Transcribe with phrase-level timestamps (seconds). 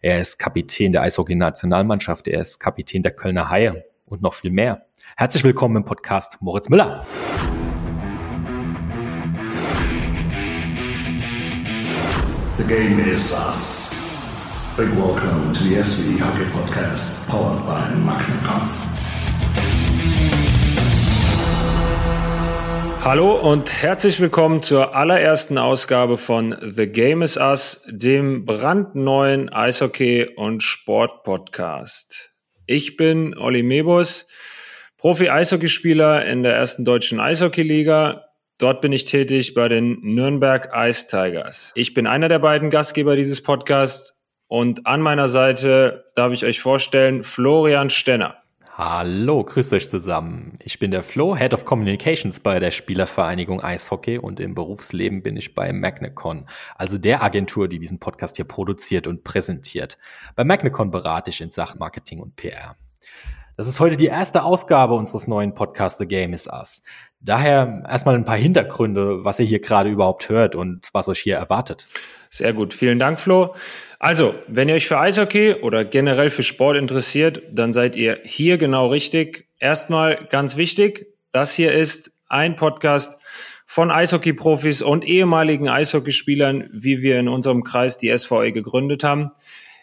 [0.00, 2.28] Er ist Kapitän der Eishockey-Nationalmannschaft.
[2.28, 4.86] Er ist Kapitän der Kölner Haie und noch viel mehr.
[5.16, 7.04] Herzlich willkommen im Podcast Moritz Müller.
[12.58, 13.92] The game is us.
[14.76, 18.87] Big welcome to the SV Hockey Podcast, powered by Magnacom.
[23.08, 30.34] Hallo und herzlich willkommen zur allerersten Ausgabe von The Game is Us, dem brandneuen Eishockey-
[30.36, 32.34] und Sport-Podcast.
[32.66, 34.28] Ich bin Olli Mebus,
[34.98, 38.26] Profi-Eishockeyspieler in der ersten deutschen Eishockeyliga.
[38.58, 41.72] Dort bin ich tätig bei den Nürnberg Ice Tigers.
[41.76, 44.12] Ich bin einer der beiden Gastgeber dieses Podcasts
[44.48, 48.42] und an meiner Seite darf ich euch vorstellen Florian Stenner.
[48.80, 50.56] Hallo, grüßt euch zusammen.
[50.62, 55.36] Ich bin der Flo, Head of Communications bei der Spielervereinigung Eishockey und im Berufsleben bin
[55.36, 56.46] ich bei Magnecon,
[56.76, 59.98] also der Agentur, die diesen Podcast hier produziert und präsentiert.
[60.36, 62.76] Bei Magnecon berate ich in Sachen Marketing und PR.
[63.56, 66.80] Das ist heute die erste Ausgabe unseres neuen Podcasts The Game is Us.
[67.20, 71.36] Daher erstmal ein paar Hintergründe, was ihr hier gerade überhaupt hört und was euch hier
[71.36, 71.88] erwartet.
[72.30, 73.54] Sehr gut, vielen Dank, Flo.
[73.98, 78.56] Also, wenn ihr euch für Eishockey oder generell für Sport interessiert, dann seid ihr hier
[78.58, 79.48] genau richtig.
[79.58, 83.18] Erstmal ganz wichtig, das hier ist ein Podcast
[83.66, 89.32] von Eishockey-Profis und ehemaligen Eishockeyspielern, wie wir in unserem Kreis die SVE gegründet haben.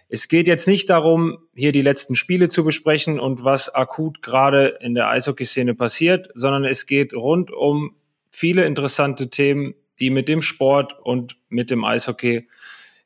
[0.07, 4.77] Es geht jetzt nicht darum, hier die letzten Spiele zu besprechen und was akut gerade
[4.79, 7.95] in der Eishockeyszene passiert, sondern es geht rund um
[8.29, 12.47] viele interessante Themen, die mit dem Sport und mit dem Eishockey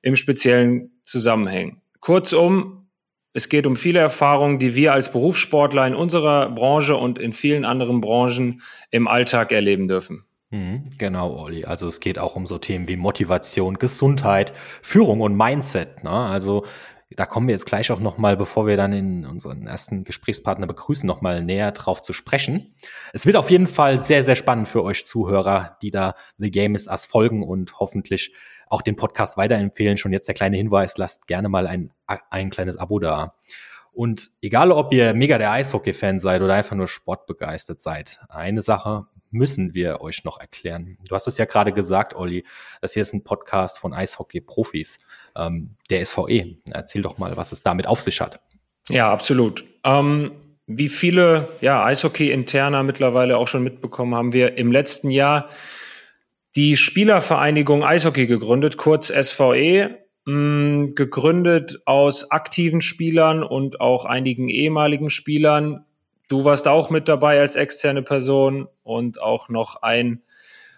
[0.02, 1.82] im Speziellen zusammenhängen.
[2.00, 2.88] Kurzum,
[3.34, 7.64] es geht um viele Erfahrungen, die wir als Berufssportler in unserer Branche und in vielen
[7.64, 10.26] anderen Branchen im Alltag erleben dürfen.
[10.52, 11.66] Mhm, genau, Olli.
[11.66, 16.04] Also es geht auch um so Themen wie Motivation, Gesundheit, Führung und Mindset.
[16.04, 16.10] Ne?
[16.10, 16.66] Also
[17.12, 21.06] da kommen wir jetzt gleich auch nochmal, bevor wir dann in unseren ersten Gesprächspartner begrüßen,
[21.06, 22.76] nochmal näher drauf zu sprechen.
[23.14, 26.76] Es wird auf jeden Fall sehr, sehr spannend für euch Zuhörer, die da The Game
[26.76, 28.34] is Us folgen und hoffentlich
[28.68, 29.98] auch den Podcast weiterempfehlen.
[29.98, 33.36] Schon jetzt der kleine Hinweis, lasst gerne mal ein, ein kleines Abo da.
[33.92, 39.08] Und egal, ob ihr mega der Eishockey-Fan seid oder einfach nur sportbegeistert seid, eine Sache
[39.32, 40.98] müssen wir euch noch erklären.
[41.08, 42.46] Du hast es ja gerade gesagt, Olli,
[42.82, 44.98] das hier ist ein Podcast von Eishockey-Profis,
[45.36, 46.58] ähm, der SVE.
[46.72, 48.40] Erzähl doch mal, was es damit auf sich hat.
[48.90, 49.64] Ja, absolut.
[49.84, 50.32] Ähm,
[50.68, 55.50] wie viele ja, Eishockey-Interner mittlerweile auch schon mitbekommen, haben wir im letzten Jahr
[56.56, 65.10] die Spielervereinigung Eishockey gegründet, kurz SVE, mm, gegründet aus aktiven Spielern und auch einigen ehemaligen
[65.10, 65.86] Spielern,
[66.30, 70.22] Du warst auch mit dabei als externe Person und auch noch ein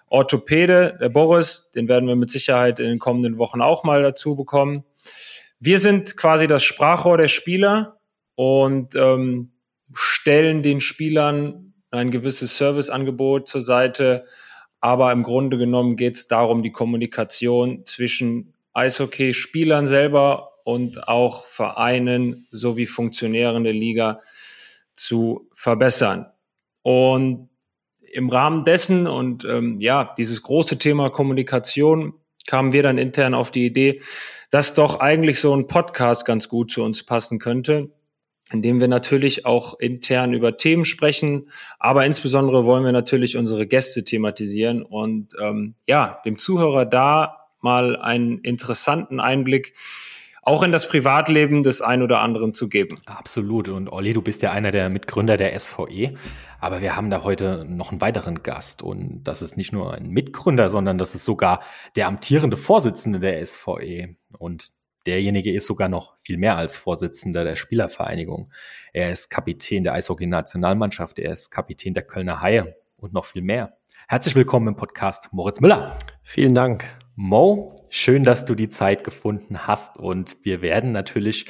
[0.07, 4.35] Orthopäde, der Boris, den werden wir mit Sicherheit in den kommenden Wochen auch mal dazu
[4.35, 4.85] bekommen.
[5.59, 7.97] Wir sind quasi das Sprachrohr der Spieler
[8.35, 9.51] und ähm,
[9.93, 14.23] stellen den Spielern ein gewisses Serviceangebot zur Seite.
[14.79, 22.47] Aber im Grunde genommen geht es darum, die Kommunikation zwischen Eishockey-Spielern selber und auch Vereinen
[22.51, 24.21] sowie Funktionären der Liga
[24.93, 26.27] zu verbessern.
[26.81, 27.49] Und
[28.11, 32.13] im Rahmen dessen und ähm, ja, dieses große Thema Kommunikation
[32.47, 34.01] kamen wir dann intern auf die Idee,
[34.49, 37.91] dass doch eigentlich so ein Podcast ganz gut zu uns passen könnte,
[38.51, 41.49] indem wir natürlich auch intern über Themen sprechen,
[41.79, 47.95] aber insbesondere wollen wir natürlich unsere Gäste thematisieren und ähm, ja, dem Zuhörer da mal
[47.95, 49.73] einen interessanten Einblick
[50.43, 52.97] auch in das Privatleben des ein oder anderen zu geben.
[53.05, 53.69] Absolut.
[53.69, 56.15] Und Olli, du bist ja einer der Mitgründer der SVE.
[56.59, 58.81] Aber wir haben da heute noch einen weiteren Gast.
[58.81, 61.61] Und das ist nicht nur ein Mitgründer, sondern das ist sogar
[61.95, 64.15] der amtierende Vorsitzende der SVE.
[64.39, 64.69] Und
[65.05, 68.51] derjenige ist sogar noch viel mehr als Vorsitzender der Spielervereinigung.
[68.93, 71.19] Er ist Kapitän der Eishockey-Nationalmannschaft.
[71.19, 73.77] Er ist Kapitän der Kölner Haie und noch viel mehr.
[74.07, 75.97] Herzlich willkommen im Podcast Moritz Müller.
[76.23, 76.85] Vielen Dank.
[77.15, 81.45] Mo, schön, dass du die Zeit gefunden hast und wir werden natürlich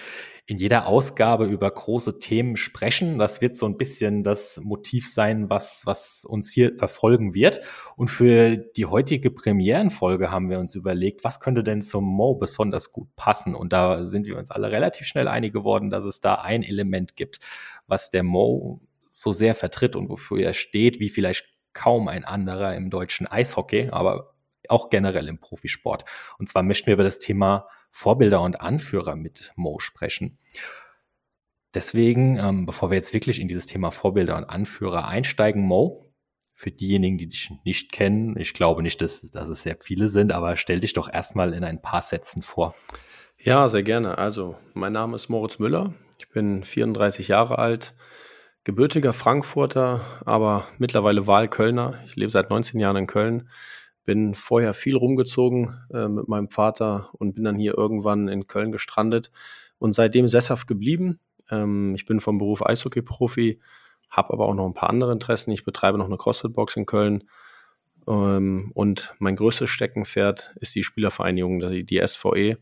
[0.47, 3.17] in jeder Ausgabe über große Themen sprechen.
[3.19, 7.61] Das wird so ein bisschen das Motiv sein, was, was uns hier verfolgen wird.
[7.95, 12.91] Und für die heutige Premierenfolge haben wir uns überlegt, was könnte denn zum Mo besonders
[12.91, 13.55] gut passen?
[13.55, 17.15] Und da sind wir uns alle relativ schnell einig geworden, dass es da ein Element
[17.15, 17.39] gibt,
[17.87, 22.75] was der Mo so sehr vertritt und wofür er steht, wie vielleicht kaum ein anderer
[22.75, 24.30] im deutschen Eishockey, aber
[24.71, 26.05] auch generell im Profisport.
[26.37, 30.37] Und zwar möchten wir über das Thema Vorbilder und Anführer mit Mo sprechen.
[31.73, 36.11] Deswegen, ähm, bevor wir jetzt wirklich in dieses Thema Vorbilder und Anführer einsteigen, Mo,
[36.53, 40.31] für diejenigen, die dich nicht kennen, ich glaube nicht, dass, dass es sehr viele sind,
[40.31, 42.75] aber stell dich doch erstmal in ein paar Sätzen vor.
[43.37, 44.19] Ja, sehr gerne.
[44.19, 45.95] Also, mein Name ist Moritz Müller.
[46.19, 47.95] Ich bin 34 Jahre alt,
[48.63, 51.99] gebürtiger Frankfurter, aber mittlerweile Wahlkölner.
[52.05, 53.49] Ich lebe seit 19 Jahren in Köln.
[54.05, 58.71] Bin vorher viel rumgezogen äh, mit meinem Vater und bin dann hier irgendwann in Köln
[58.71, 59.31] gestrandet
[59.77, 61.19] und seitdem sesshaft geblieben.
[61.49, 63.59] Ähm, ich bin vom Beruf Eishockey-Profi,
[64.09, 65.51] habe aber auch noch ein paar andere Interessen.
[65.51, 67.23] Ich betreibe noch eine CrossFit-Box in Köln.
[68.07, 72.57] Ähm, und mein größtes Steckenpferd ist die Spielervereinigung, die, die SVE.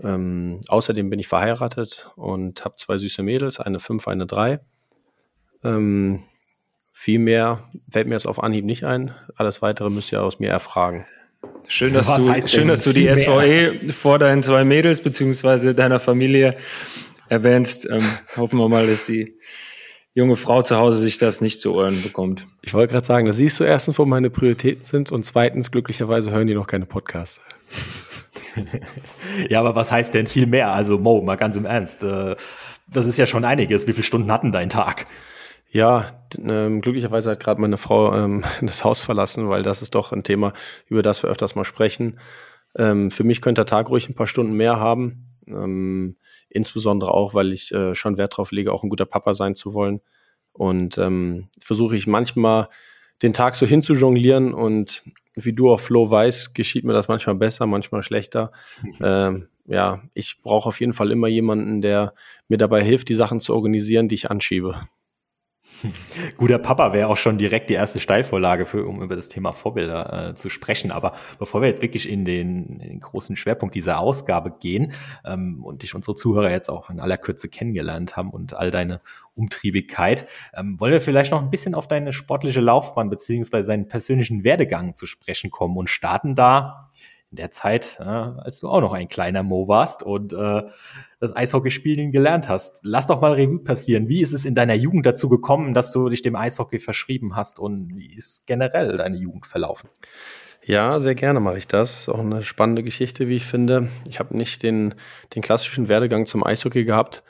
[0.00, 4.60] Ähm, außerdem bin ich verheiratet und habe zwei süße Mädels, eine fünf, eine drei.
[5.62, 6.24] Ähm,
[6.92, 9.14] viel mehr fällt mir jetzt auf Anhieb nicht ein.
[9.36, 11.06] Alles weitere müsst ihr aus mir erfragen.
[11.66, 13.92] Schön, dass du, schön, dass du die SVE mehr?
[13.92, 16.56] vor deinen zwei Mädels beziehungsweise deiner Familie
[17.28, 17.88] erwähnst.
[17.90, 18.06] Ähm,
[18.36, 19.38] hoffen wir mal, dass die
[20.14, 22.46] junge Frau zu Hause sich das nicht zu Ohren bekommt.
[22.60, 26.30] Ich wollte gerade sagen, dass siehst du erstens, wo meine Prioritäten sind und zweitens, glücklicherweise
[26.30, 27.40] hören die noch keine Podcasts.
[29.48, 30.72] ja, aber was heißt denn viel mehr?
[30.72, 32.36] Also Mo, mal ganz im Ernst, äh,
[32.86, 33.86] das ist ja schon einiges.
[33.86, 35.06] Wie viele Stunden hatten dein Tag?
[35.72, 40.12] Ja, ähm, glücklicherweise hat gerade meine Frau ähm, das Haus verlassen, weil das ist doch
[40.12, 40.52] ein Thema,
[40.86, 42.18] über das wir öfters mal sprechen.
[42.76, 45.28] Ähm, für mich könnte der Tag ruhig ein paar Stunden mehr haben.
[45.46, 46.16] Ähm,
[46.50, 49.72] insbesondere auch, weil ich äh, schon Wert darauf lege, auch ein guter Papa sein zu
[49.72, 50.02] wollen.
[50.52, 52.68] Und ähm, versuche ich manchmal
[53.22, 55.02] den Tag so hinzujonglieren und
[55.34, 58.52] wie du auf Flow weißt, geschieht mir das manchmal besser, manchmal schlechter.
[59.00, 62.12] ähm, ja, ich brauche auf jeden Fall immer jemanden, der
[62.48, 64.78] mir dabei hilft, die Sachen zu organisieren, die ich anschiebe.
[66.36, 70.30] Guter Papa wäre auch schon direkt die erste Steilvorlage für, um über das Thema Vorbilder
[70.30, 70.90] äh, zu sprechen.
[70.90, 74.92] Aber bevor wir jetzt wirklich in den, in den großen Schwerpunkt dieser Ausgabe gehen
[75.24, 79.00] ähm, und dich unsere Zuhörer jetzt auch in aller Kürze kennengelernt haben und all deine
[79.34, 84.44] Umtriebigkeit, ähm, wollen wir vielleicht noch ein bisschen auf deine sportliche Laufbahn beziehungsweise seinen persönlichen
[84.44, 86.90] Werdegang zu sprechen kommen und starten da
[87.32, 90.62] in der Zeit, äh, als du auch noch ein kleiner Mo warst und äh,
[91.18, 92.80] das Eishockeyspielen gelernt hast.
[92.84, 94.08] Lass doch mal Revue passieren.
[94.08, 97.58] Wie ist es in deiner Jugend dazu gekommen, dass du dich dem Eishockey verschrieben hast
[97.58, 99.88] und wie ist generell deine Jugend verlaufen?
[100.64, 102.00] Ja, sehr gerne mache ich das.
[102.00, 103.88] Ist auch eine spannende Geschichte, wie ich finde.
[104.08, 104.94] Ich habe nicht den,
[105.34, 107.24] den klassischen Werdegang zum Eishockey gehabt.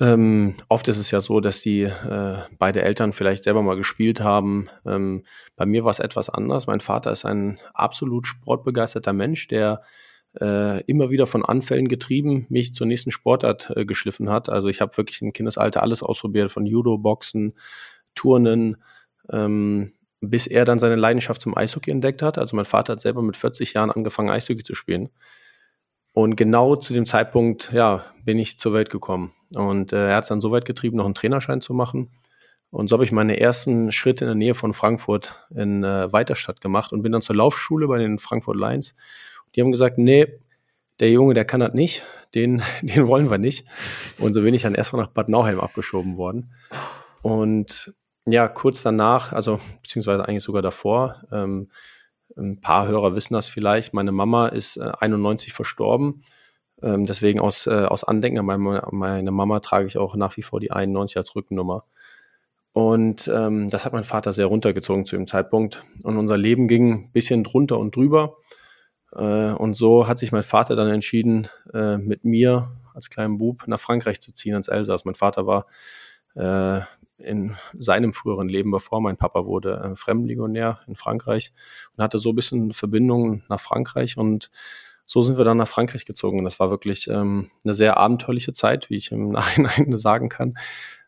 [0.00, 4.20] Ähm, oft ist es ja so, dass die äh, beide Eltern vielleicht selber mal gespielt
[4.20, 4.68] haben.
[4.84, 5.24] Ähm,
[5.54, 6.66] bei mir war es etwas anders.
[6.66, 9.82] Mein Vater ist ein absolut sportbegeisterter Mensch, der
[10.40, 14.48] äh, immer wieder von Anfällen getrieben mich zur nächsten Sportart äh, geschliffen hat.
[14.48, 17.54] Also ich habe wirklich im Kindesalter alles ausprobiert, von Judo, Boxen,
[18.16, 18.82] Turnen,
[19.30, 22.36] ähm, bis er dann seine Leidenschaft zum Eishockey entdeckt hat.
[22.38, 25.10] Also mein Vater hat selber mit 40 Jahren angefangen, Eishockey zu spielen.
[26.12, 29.32] Und genau zu dem Zeitpunkt, ja, bin ich zur Welt gekommen.
[29.54, 32.10] Und äh, er hat es dann so weit getrieben, noch einen Trainerschein zu machen.
[32.70, 36.60] Und so habe ich meine ersten Schritte in der Nähe von Frankfurt in äh, Weiterstadt
[36.60, 38.96] gemacht und bin dann zur Laufschule bei den Frankfurt Lions.
[39.54, 40.26] Die haben gesagt, nee,
[41.00, 42.02] der Junge, der kann das nicht,
[42.34, 43.66] den, den wollen wir nicht.
[44.18, 46.52] Und so bin ich dann erstmal nach Bad Nauheim abgeschoben worden.
[47.22, 47.94] Und
[48.26, 51.68] ja, kurz danach, also beziehungsweise eigentlich sogar davor, ähm,
[52.36, 53.94] ein paar Hörer wissen das vielleicht.
[53.94, 56.24] Meine Mama ist äh, 91 verstorben.
[56.84, 60.42] Ähm, deswegen aus, äh, aus Andenken an meine, meine, Mama trage ich auch nach wie
[60.42, 61.84] vor die 91 als Rückennummer.
[62.72, 65.82] Und ähm, das hat mein Vater sehr runtergezogen zu dem Zeitpunkt.
[66.02, 68.36] Und unser Leben ging ein bisschen drunter und drüber.
[69.12, 73.66] Äh, und so hat sich mein Vater dann entschieden, äh, mit mir als kleinen Bub
[73.66, 75.06] nach Frankreich zu ziehen, ins Elsass.
[75.06, 75.66] Mein Vater war
[76.34, 76.80] äh,
[77.16, 81.52] in seinem früheren Leben, bevor mein Papa wurde, äh, Fremdenlegionär in Frankreich
[81.96, 84.50] und hatte so ein bisschen Verbindungen nach Frankreich und
[85.06, 86.38] so sind wir dann nach Frankreich gezogen.
[86.38, 90.54] Und das war wirklich ähm, eine sehr abenteuerliche Zeit, wie ich im Nachhinein sagen kann.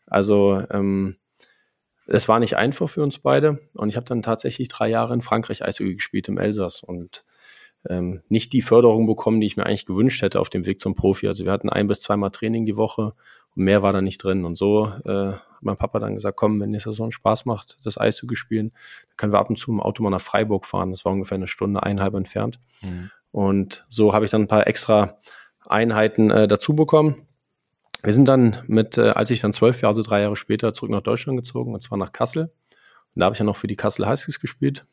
[0.05, 1.17] Also ähm,
[2.07, 5.21] es war nicht einfach für uns beide und ich habe dann tatsächlich drei Jahre in
[5.21, 7.25] Frankreich Eishockey gespielt im Elsass und
[7.89, 10.95] ähm, nicht die Förderung bekommen, die ich mir eigentlich gewünscht hätte auf dem Weg zum
[10.95, 11.27] Profi.
[11.27, 13.13] Also wir hatten ein bis zweimal Training die Woche
[13.55, 14.45] und mehr war da nicht drin.
[14.45, 17.97] Und so äh, hat mein Papa dann gesagt, komm, wenn dir so Spaß macht, das
[17.97, 18.71] Eis spielen,
[19.09, 20.91] dann können wir ab und zu im Auto mal nach Freiburg fahren.
[20.91, 22.59] Das war ungefähr eine Stunde, eineinhalb entfernt.
[22.81, 23.11] Mhm.
[23.37, 25.19] Und so habe ich dann ein paar extra
[25.63, 27.27] Einheiten äh, dazu bekommen.
[28.01, 30.89] Wir sind dann mit, äh, als ich dann zwölf Jahre, also drei Jahre später, zurück
[30.89, 32.51] nach Deutschland gezogen, und zwar nach Kassel.
[33.13, 34.87] Und da habe ich ja noch für die Kassel Huskies gespielt.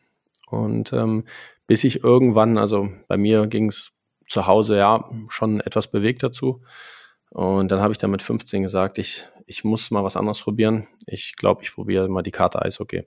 [0.50, 1.24] Und ähm,
[1.66, 3.92] bis ich irgendwann, also bei mir ging es
[4.28, 6.60] zu Hause ja schon etwas bewegt dazu.
[7.30, 10.86] Und dann habe ich dann mit 15 gesagt, ich, ich muss mal was anderes probieren.
[11.06, 13.04] Ich glaube, ich probiere mal die Karte Eishockey.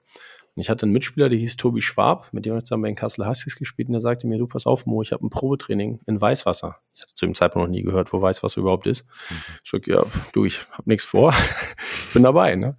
[0.57, 2.89] Und ich hatte einen Mitspieler, der hieß Tobi Schwab, mit dem habe ich zusammen bei
[2.89, 5.29] den Kassel Huskies gespielt und der sagte mir, du pass auf, Mo, ich habe ein
[5.29, 6.77] Probetraining in Weißwasser.
[6.95, 9.05] Ich hatte zu dem Zeitpunkt noch nie gehört, wo Weißwasser überhaupt ist.
[9.05, 9.35] Mhm.
[9.63, 11.31] Ich sag, ja, du, ich habe nichts vor,
[12.07, 12.55] ich bin dabei.
[12.55, 12.75] Ne?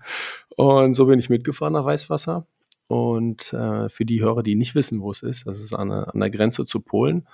[0.57, 2.49] Und so bin ich mitgefahren nach Weißwasser
[2.89, 6.19] und äh, für die Hörer, die nicht wissen, wo es ist, das ist an, an
[6.19, 7.29] der Grenze zu Polen.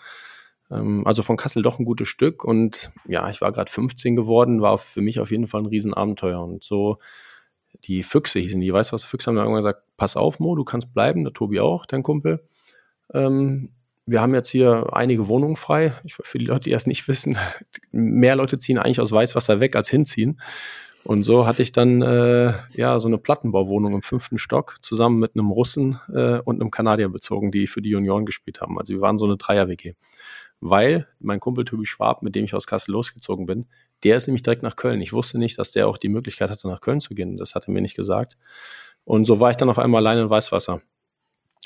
[0.71, 2.45] Ähm, also von Kassel doch ein gutes Stück.
[2.45, 6.45] Und ja, ich war gerade 15 geworden, war für mich auf jeden Fall ein Riesenabenteuer.
[6.45, 6.99] Und so
[7.87, 10.65] die Füchse hießen die, weißt was, Füchse haben dann irgendwann gesagt, pass auf, Mo, du
[10.65, 12.43] kannst bleiben, der Tobi auch, dein Kumpel.
[13.13, 13.71] Ähm,
[14.07, 15.93] wir haben jetzt hier einige Wohnungen frei.
[16.05, 17.37] Ich, für die Leute, die das nicht wissen,
[17.93, 20.41] mehr Leute ziehen eigentlich aus Weißwasser weg als hinziehen.
[21.05, 25.37] Und so hatte ich dann äh, ja so eine Plattenbauwohnung im fünften Stock zusammen mit
[25.37, 28.79] einem Russen äh, und einem Kanadier bezogen, die für die Junioren gespielt haben.
[28.79, 29.95] Also wir waren so eine Dreier-WG.
[30.61, 33.67] Weil mein Kumpel Tobi Schwab, mit dem ich aus Kassel losgezogen bin,
[34.05, 35.01] der ist nämlich direkt nach Köln.
[35.01, 37.37] Ich wusste nicht, dass der auch die Möglichkeit hatte, nach Köln zu gehen.
[37.37, 38.37] Das hat er mir nicht gesagt.
[39.05, 40.81] Und so war ich dann auf einmal alleine in Weißwasser.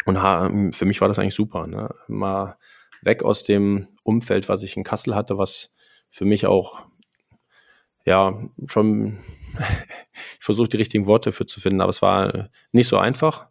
[0.04, 1.66] Und für mich war das eigentlich super.
[1.66, 1.94] Ne?
[2.06, 2.56] Mal
[3.02, 5.72] weg aus dem Umfeld, was ich in Kassel hatte, was
[6.08, 6.86] für mich auch
[8.04, 9.18] ja schon,
[10.38, 13.48] ich versuche die richtigen Worte für zu finden, aber es war nicht so einfach.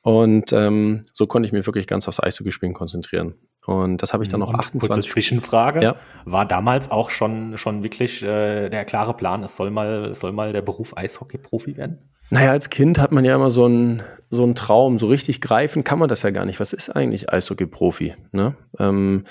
[0.00, 3.34] Und ähm, so konnte ich mich wirklich ganz aufs Eishockey-Spielen konzentrieren.
[3.66, 4.90] Und das habe ich dann noch 28.
[4.90, 5.82] Kurze Zwischenfrage.
[5.82, 5.96] Ja.
[6.24, 10.32] War damals auch schon, schon wirklich äh, der klare Plan, es soll mal, es soll
[10.32, 11.98] mal der Beruf Eishockey-Profi werden?
[12.30, 14.98] Naja, als Kind hat man ja immer so einen, so einen Traum.
[14.98, 16.60] So richtig greifen kann man das ja gar nicht.
[16.60, 18.14] Was ist eigentlich Eishockey-Profi?
[18.32, 18.54] Ne?
[18.78, 19.24] Ähm,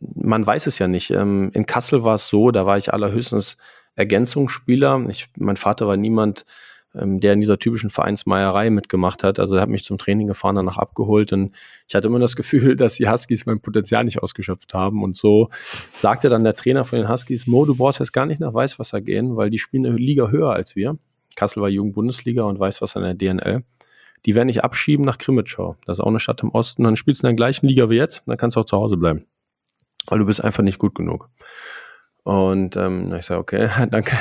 [0.00, 1.10] man weiß es ja nicht.
[1.10, 3.56] Ähm, in Kassel war es so, da war ich allerhöchstens
[3.96, 5.04] Ergänzungsspieler.
[5.08, 6.44] Ich, mein Vater war niemand,
[6.94, 9.38] ähm, der in dieser typischen Vereinsmeierei mitgemacht hat.
[9.38, 11.54] Also er hat mich zum Training gefahren, danach abgeholt und
[11.86, 15.02] ich hatte immer das Gefühl, dass die Huskies mein Potenzial nicht ausgeschöpft haben.
[15.02, 15.50] Und so
[15.94, 19.00] sagte dann der Trainer von den Huskies, Mo, du brauchst jetzt gar nicht nach Weißwasser
[19.00, 20.98] gehen, weil die spielen eine Liga höher als wir.
[21.36, 23.64] Kassel war Jugendbundesliga und Weißwasser in der DNL.
[24.26, 25.76] Die werden dich abschieben nach Krimitschau.
[25.86, 26.82] Das ist auch eine Stadt im Osten.
[26.82, 28.96] Dann spielst du in der gleichen Liga wie jetzt, dann kannst du auch zu Hause
[28.96, 29.26] bleiben.
[30.06, 31.28] Weil du bist einfach nicht gut genug.
[32.28, 34.14] Und ähm, ich sage, okay, danke,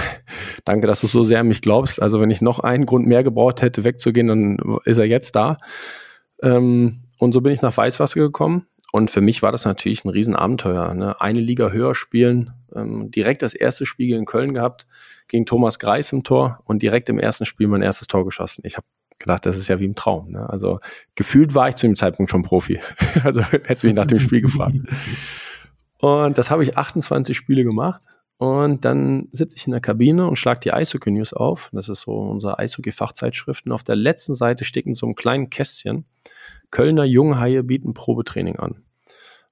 [0.63, 2.01] danke, dass du so sehr an mich glaubst.
[2.01, 5.57] Also wenn ich noch einen Grund mehr gebraucht hätte, wegzugehen, dann ist er jetzt da.
[6.41, 8.65] Ähm, und so bin ich nach Weißwasser gekommen.
[8.93, 10.93] Und für mich war das natürlich ein Riesenabenteuer.
[10.93, 11.19] Ne?
[11.19, 14.87] Eine Liga höher spielen, ähm, direkt das erste Spiel in Köln gehabt,
[15.27, 18.61] gegen Thomas Greis im Tor und direkt im ersten Spiel mein erstes Tor geschossen.
[18.63, 18.87] Ich habe
[19.19, 20.31] gedacht, das ist ja wie ein Traum.
[20.31, 20.49] Ne?
[20.49, 20.79] Also
[21.15, 22.79] gefühlt war ich zu dem Zeitpunkt schon Profi.
[23.25, 24.77] also hättest du mich nach dem Spiel gefragt.
[25.99, 28.05] Und das habe ich 28 Spiele gemacht.
[28.37, 31.69] Und dann sitze ich in der Kabine und schlage die Eishockey News auf.
[31.73, 33.65] Das ist so unsere Eishockey-Fachzeitschrift.
[33.65, 36.05] Und auf der letzten Seite steht in so einem kleinen Kästchen,
[36.69, 38.83] Kölner Junghaie bieten Probetraining an.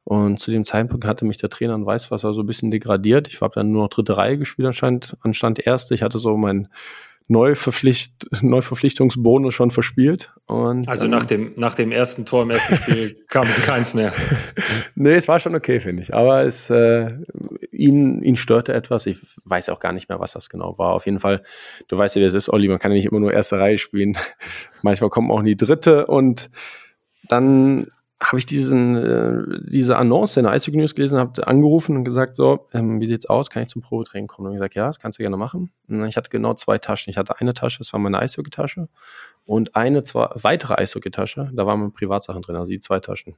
[0.03, 3.27] Und zu dem Zeitpunkt hatte mich der Trainer in Weißwasser so ein bisschen degradiert.
[3.27, 5.95] Ich habe dann nur noch dritte Reihe gespielt anscheinend, anstand erste.
[5.95, 6.67] Ich hatte so mein
[7.27, 10.32] Neuverpflicht, Neuverpflichtungsbonus schon verspielt.
[10.46, 14.13] Und, also nach dem, nach dem ersten Tor im ersten Spiel kam keins mehr.
[14.96, 16.13] nee, es war schon okay, finde ich.
[16.13, 17.17] Aber es, äh,
[17.72, 19.08] ihn, ihn störte etwas.
[19.08, 20.94] Ich weiß auch gar nicht mehr, was das genau war.
[20.94, 21.41] Auf jeden Fall,
[21.88, 23.79] du weißt ja, wie es ist, Olli, man kann ja nicht immer nur erste Reihe
[23.79, 24.17] spielen.
[24.84, 26.51] Manchmal kommt auch in die dritte und
[27.27, 27.88] dann
[28.22, 32.38] habe ich diesen, äh, diese Annonce in der Eishockey News gelesen, habe angerufen und gesagt,
[32.38, 34.48] so, ähm, wie sieht's aus, kann ich zum Probetraining kommen?
[34.48, 35.72] Und ich gesagt, ja, das kannst du gerne machen.
[35.89, 37.12] Und ich hatte genau zwei Taschen.
[37.12, 38.88] Ich hatte eine Tasche, das war meine Eishockey-Tasche
[39.43, 43.36] und eine zwei, weitere Eishockey-Tasche, da waren meine Privatsachen drin, also die zwei Taschen.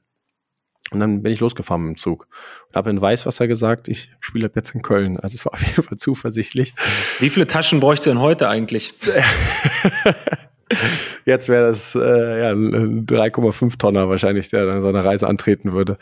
[0.92, 2.28] Und dann bin ich losgefahren mit dem Zug
[2.70, 5.20] und habe in Weißwasser gesagt, ich spiele jetzt in Köln.
[5.20, 6.76] Also es war auf jeden Fall zuversichtlich.
[7.20, 8.94] Wie viele Taschen bräuchst du denn heute eigentlich?
[11.26, 15.98] Jetzt wäre das äh, ja, ein 3,5 Tonner wahrscheinlich, der dann seine Reise antreten würde.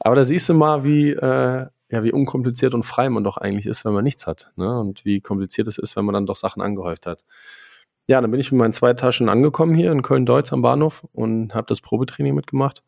[0.00, 3.66] Aber da siehst du mal, wie, äh, ja, wie unkompliziert und frei man doch eigentlich
[3.66, 4.50] ist, wenn man nichts hat.
[4.56, 4.78] Ne?
[4.78, 7.24] Und wie kompliziert es ist, wenn man dann doch Sachen angehäuft hat.
[8.08, 11.54] Ja, dann bin ich mit meinen zwei Taschen angekommen hier in Köln-Deutz am Bahnhof und
[11.54, 12.82] habe das Probetraining mitgemacht.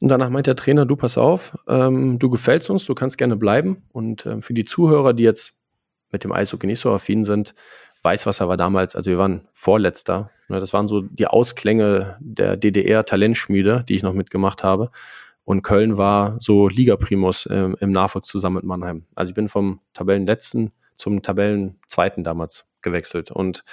[0.00, 3.36] Und danach meint der Trainer, du pass auf, ähm, du gefällst uns, du kannst gerne
[3.36, 3.84] bleiben.
[3.92, 5.54] Und ähm, für die Zuhörer, die jetzt
[6.10, 7.54] mit dem Eishockey nicht so affin sind,
[8.04, 10.30] Weißwasser war damals, also wir waren Vorletzter.
[10.48, 14.90] Ne, das waren so die Ausklänge der DDR-Talentschmiede, die ich noch mitgemacht habe.
[15.44, 19.06] Und Köln war so Liga-Primus äh, im Nachwuchs zusammen mit Mannheim.
[19.14, 23.64] Also ich bin vom Tabellenletzten zum Tabellenzweiten damals gewechselt und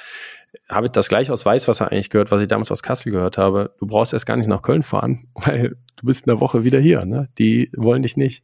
[0.69, 3.75] habe das gleich aus Weißwasser eigentlich gehört, was ich damals aus Kassel gehört habe.
[3.79, 6.79] Du brauchst erst gar nicht nach Köln fahren, weil du bist in der Woche wieder
[6.79, 7.05] hier.
[7.05, 7.29] Ne?
[7.38, 8.43] Die wollen dich nicht.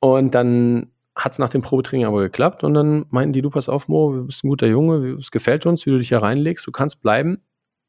[0.00, 3.68] Und dann hat es nach dem Probetraining aber geklappt und dann meinten die, du pass
[3.68, 6.66] auf, Mo, du bist ein guter Junge, es gefällt uns, wie du dich hier reinlegst,
[6.66, 7.42] du kannst bleiben.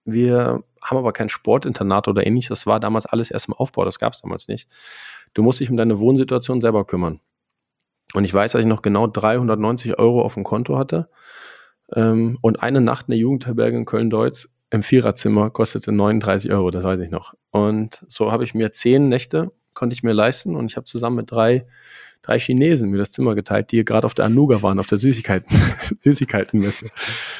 [0.03, 2.49] Wir haben aber kein Sportinternat oder ähnliches.
[2.49, 4.67] Das war damals alles erst im Aufbau, das gab es damals nicht.
[5.33, 7.19] Du musst dich um deine Wohnsituation selber kümmern.
[8.13, 11.09] Und ich weiß, dass ich noch genau 390 Euro auf dem Konto hatte.
[11.93, 16.83] Ähm, und eine Nacht in der Jugendherberge in Köln-Deutz im Viererzimmer kostete 39 Euro, das
[16.83, 17.33] weiß ich noch.
[17.51, 21.17] Und so habe ich mir zehn Nächte, konnte ich mir leisten und ich habe zusammen
[21.17, 21.65] mit drei
[22.29, 25.57] drei Chinesen mir das Zimmer geteilt, die gerade auf der Anuga waren, auf der Süßigkeiten,
[25.97, 26.89] Süßigkeitenmesse.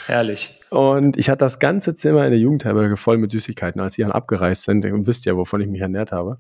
[0.08, 0.60] Herrlich.
[0.72, 4.12] Und ich hatte das ganze Zimmer in der Jugendherberge voll mit Süßigkeiten, als sie dann
[4.12, 4.84] abgereist sind.
[4.86, 6.40] Und wisst ja, wovon ich mich ernährt habe.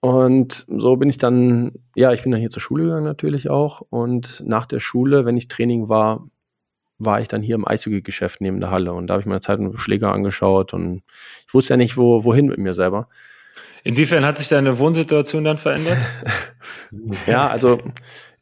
[0.00, 3.80] Und so bin ich dann, ja, ich bin dann hier zur Schule gegangen natürlich auch.
[3.88, 6.28] Und nach der Schule, wenn ich Training war,
[6.98, 8.92] war ich dann hier im Eishockey-Geschäft neben der Halle.
[8.92, 11.02] Und da habe ich meine Zeit mit Schläger angeschaut und
[11.46, 13.08] ich wusste ja nicht, wo, wohin mit mir selber.
[13.86, 15.98] Inwiefern hat sich deine Wohnsituation dann verändert?
[17.28, 17.78] ja, also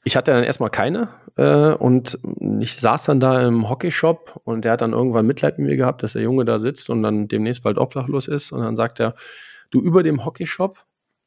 [0.03, 2.19] ich hatte dann erstmal keine äh, und
[2.61, 6.03] ich saß dann da im Hockeyshop und der hat dann irgendwann Mitleid mit mir gehabt,
[6.03, 9.17] dass der Junge da sitzt und dann demnächst bald obdachlos ist und dann sagt er,
[9.71, 10.79] du über dem Hockeyshop,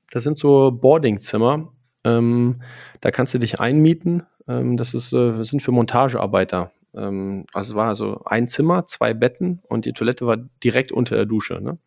[0.10, 1.72] das sind so Boardingzimmer,
[2.04, 2.64] ähm,
[3.02, 6.72] da kannst du dich einmieten, ähm, das ist, äh, sind für Montagearbeiter.
[6.96, 11.16] Ähm, also es war also ein Zimmer, zwei Betten und die Toilette war direkt unter
[11.16, 11.62] der Dusche.
[11.62, 11.78] Ne?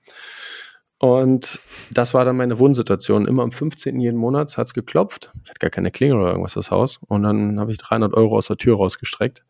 [1.00, 3.26] Und das war dann meine Wohnsituation.
[3.26, 3.98] Immer am 15.
[4.00, 5.30] jeden Monats hat's geklopft.
[5.42, 7.00] Ich hatte gar keine Klingel oder irgendwas das Haus.
[7.08, 9.42] Und dann habe ich 300 Euro aus der Tür rausgestreckt,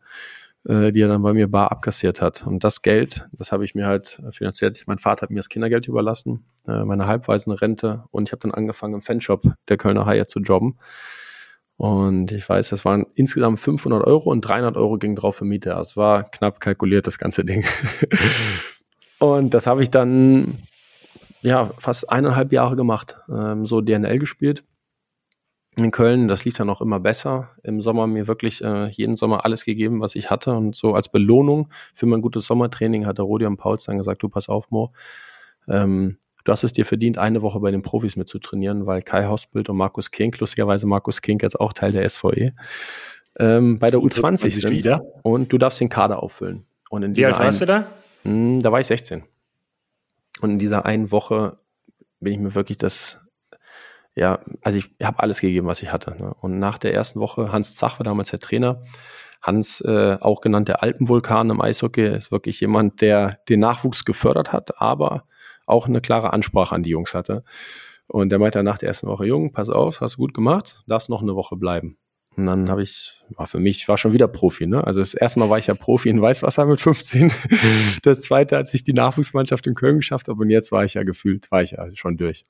[0.63, 2.47] äh, die er dann bei mir bar abkassiert hat.
[2.47, 4.81] Und das Geld, das habe ich mir halt finanziert.
[4.87, 8.05] Mein Vater hat mir das Kindergeld überlassen, äh, meine halbweisen Rente.
[8.11, 10.77] Und ich habe dann angefangen im Fanshop der Kölner Haie zu jobben.
[11.75, 15.75] Und ich weiß, das waren insgesamt 500 Euro und 300 Euro ging drauf für Miete.
[15.75, 17.65] Also es war knapp kalkuliert, das ganze Ding.
[19.19, 20.59] und das habe ich dann
[21.41, 24.63] ja, fast eineinhalb Jahre gemacht, ähm, so DNL gespielt
[25.79, 26.27] in Köln.
[26.27, 27.49] Das lief dann auch immer besser.
[27.63, 30.51] Im Sommer mir wirklich äh, jeden Sommer alles gegeben, was ich hatte.
[30.51, 34.29] Und so als Belohnung für mein gutes Sommertraining hat der Rodian Pauls dann gesagt, du
[34.29, 34.91] pass auf, Mo,
[35.67, 39.69] ähm, du hast es dir verdient, eine Woche bei den Profis mitzutrainieren, weil Kai Hausbild
[39.69, 42.53] und Markus Kink, lustigerweise Markus Kink jetzt auch Teil der SVE,
[43.39, 44.71] ähm, bei der U20 sind.
[44.71, 45.01] Wieder.
[45.23, 46.65] Und du darfst den Kader auffüllen.
[46.89, 47.87] Und in Wie alt warst du da?
[48.23, 49.23] Mh, hm, da war ich 16.
[50.41, 51.57] Und in dieser einen Woche
[52.19, 53.21] bin ich mir wirklich das,
[54.15, 56.15] ja, also ich habe alles gegeben, was ich hatte.
[56.19, 56.33] Ne?
[56.41, 58.81] Und nach der ersten Woche, Hans Zach war damals der Trainer.
[59.41, 64.51] Hans, äh, auch genannt der Alpenvulkan im Eishockey, ist wirklich jemand, der den Nachwuchs gefördert
[64.51, 65.25] hat, aber
[65.65, 67.43] auch eine klare Ansprache an die Jungs hatte.
[68.07, 71.09] Und der meinte nach der ersten Woche, Jung, pass auf, hast du gut gemacht, darfst
[71.09, 71.97] noch eine Woche bleiben.
[72.37, 74.85] Und dann habe ich, war für mich, war schon wieder Profi, ne?
[74.85, 77.25] Also das erste Mal war ich ja Profi in Weißwasser mit 15.
[77.25, 77.31] Mhm.
[78.03, 81.51] Das zweite hat sich die Nachwuchsmannschaft in Köln geschafft, aber jetzt war ich ja gefühlt,
[81.51, 82.45] war ich ja schon durch.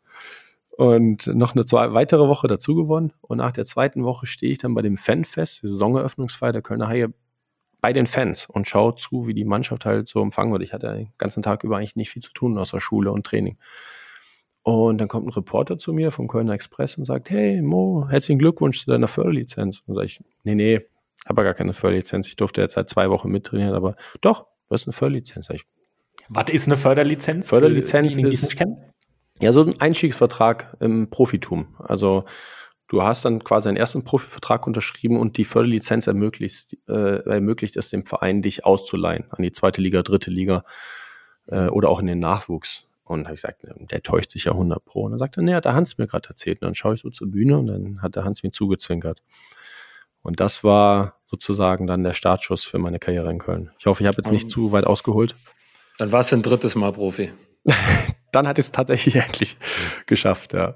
[0.69, 3.12] Und noch eine zwei, weitere Woche dazu gewonnen.
[3.21, 6.88] Und nach der zweiten Woche stehe ich dann bei dem Fanfest, die Saisoneröffnungsfeier der Kölner
[6.88, 7.13] Haie,
[7.82, 10.62] bei den Fans und schaue zu, wie die Mannschaft halt so empfangen wird.
[10.62, 13.58] Ich hatte den ganzen Tag über eigentlich nicht viel zu tun außer Schule und Training.
[14.63, 18.38] Und dann kommt ein Reporter zu mir vom Kölner Express und sagt, hey Mo, herzlichen
[18.38, 19.82] Glückwunsch zu deiner Förderlizenz.
[19.88, 20.82] Und sage ich, nee, nee,
[21.26, 22.28] habe gar keine Förderlizenz.
[22.28, 25.47] Ich durfte jetzt seit zwei Wochen mittrainieren, aber doch, du hast eine Förderlizenz.
[25.47, 25.65] Sag ich,
[26.30, 27.50] Was ist eine Förderlizenz?
[27.50, 28.56] Förderlizenz die, ist
[29.41, 31.76] ja so ein Einstiegsvertrag im Profitum.
[31.80, 32.26] Also
[32.88, 37.89] du hast dann quasi einen ersten Profivertrag unterschrieben und die Förderlizenz ermöglicht, äh, ermöglicht es
[37.89, 40.63] dem Verein, dich auszuleihen an die zweite Liga, dritte Liga
[41.47, 42.88] äh, oder auch in den Nachwuchs.
[43.12, 45.04] Und habe ich gesagt, der täuscht sich ja 100 Pro.
[45.04, 46.62] Und dann sagt er, nee, hat der Hans mir gerade erzählt.
[46.62, 49.21] Und dann schaue ich so zur Bühne und dann hat der Hans mir zugezwinkert.
[50.21, 53.71] Und das war sozusagen dann der Startschuss für meine Karriere in Köln.
[53.80, 55.36] Ich hoffe, ich habe jetzt nicht um, zu weit ausgeholt.
[55.97, 57.32] Dann war es ein drittes Mal Profi.
[58.32, 59.58] dann hat es tatsächlich endlich
[60.06, 60.76] geschafft, ja.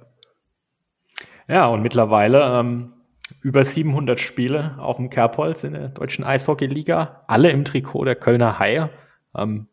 [1.47, 2.93] Ja, und mittlerweile ähm,
[3.41, 8.57] über 700 Spiele auf dem Kerbholz in der deutschen Eishockeyliga, alle im Trikot der Kölner
[8.57, 8.89] Haie.
[9.37, 9.67] Ähm,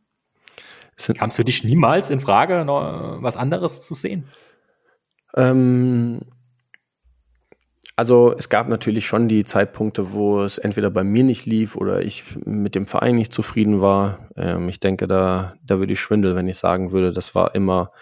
[0.96, 4.24] Kam es für dich niemals in Frage, noch was anderes zu sehen?
[5.34, 6.20] Ähm,
[7.96, 12.02] also es gab natürlich schon die Zeitpunkte, wo es entweder bei mir nicht lief oder
[12.02, 14.28] ich mit dem Verein nicht zufrieden war.
[14.36, 17.92] Ähm, ich denke, da, da würde ich schwindeln, wenn ich sagen würde, das war immer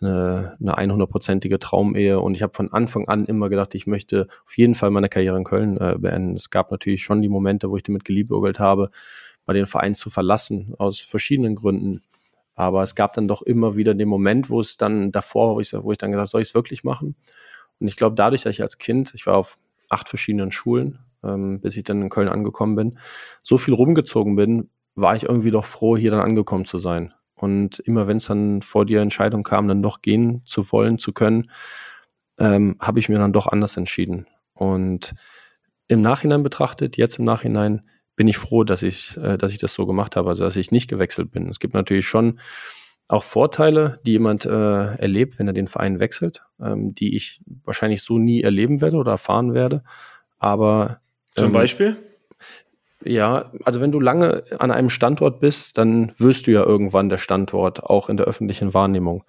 [0.00, 4.56] eine, eine 100-prozentige Traumehe und ich habe von Anfang an immer gedacht, ich möchte auf
[4.56, 6.36] jeden Fall meine Karriere in Köln äh, beenden.
[6.36, 8.90] Es gab natürlich schon die Momente, wo ich damit geliebäugelt habe,
[9.46, 12.02] mal den Verein zu verlassen, aus verschiedenen Gründen.
[12.58, 15.72] Aber es gab dann doch immer wieder den Moment, wo es dann davor, wo ich,
[15.74, 17.14] wo ich dann gesagt soll ich es wirklich machen?
[17.78, 21.60] Und ich glaube, dadurch, dass ich als Kind, ich war auf acht verschiedenen Schulen, ähm,
[21.60, 22.98] bis ich dann in Köln angekommen bin,
[23.40, 27.14] so viel rumgezogen bin, war ich irgendwie doch froh, hier dann angekommen zu sein.
[27.36, 31.12] Und immer wenn es dann vor die Entscheidung kam, dann doch gehen zu wollen, zu
[31.12, 31.52] können,
[32.40, 34.26] ähm, habe ich mir dann doch anders entschieden.
[34.52, 35.14] Und
[35.86, 37.88] im Nachhinein betrachtet, jetzt im Nachhinein,
[38.18, 40.72] bin ich froh, dass ich, äh, dass ich das so gemacht habe, also dass ich
[40.72, 41.48] nicht gewechselt bin.
[41.48, 42.40] Es gibt natürlich schon
[43.06, 48.02] auch Vorteile, die jemand äh, erlebt, wenn er den Verein wechselt, ähm, die ich wahrscheinlich
[48.02, 49.84] so nie erleben werde oder erfahren werde.
[50.40, 51.00] Aber
[51.36, 51.96] ähm, zum Beispiel?
[53.04, 57.18] Ja, also wenn du lange an einem Standort bist, dann wirst du ja irgendwann der
[57.18, 59.22] Standort, auch in der öffentlichen Wahrnehmung.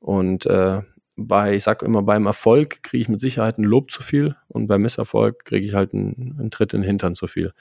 [0.00, 0.82] Und äh,
[1.14, 4.66] bei, ich sag immer, beim Erfolg kriege ich mit Sicherheit ein Lob zu viel und
[4.66, 7.52] beim Misserfolg kriege ich halt einen, einen Tritt in den Hintern zu viel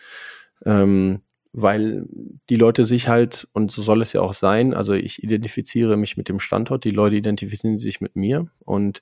[0.65, 1.21] ähm,
[1.51, 2.05] weil
[2.49, 6.17] die Leute sich halt, und so soll es ja auch sein, also ich identifiziere mich
[6.17, 9.01] mit dem Standort, die Leute identifizieren sich mit mir und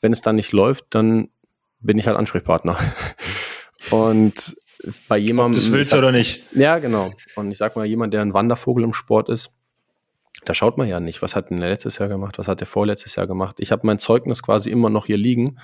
[0.00, 1.30] Wenn es dann nicht läuft, dann
[1.80, 2.78] bin ich halt Ansprechpartner.
[3.90, 4.56] Und
[5.08, 5.58] bei jemandem.
[5.60, 6.42] Das willst du oder nicht.
[6.52, 7.10] Ja, genau.
[7.34, 9.50] Und ich sag mal, jemand, der ein Wandervogel im Sport ist,
[10.44, 12.66] da schaut man ja nicht, was hat denn der letztes Jahr gemacht, was hat der
[12.66, 13.56] vorletztes Jahr gemacht.
[13.58, 15.58] Ich habe mein Zeugnis quasi immer noch hier liegen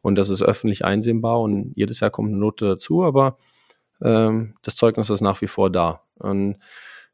[0.00, 3.38] und das ist öffentlich einsehbar und jedes Jahr kommt eine Note dazu, aber
[4.04, 6.02] ähm, das Zeugnis ist nach wie vor da.
[6.18, 6.58] Und,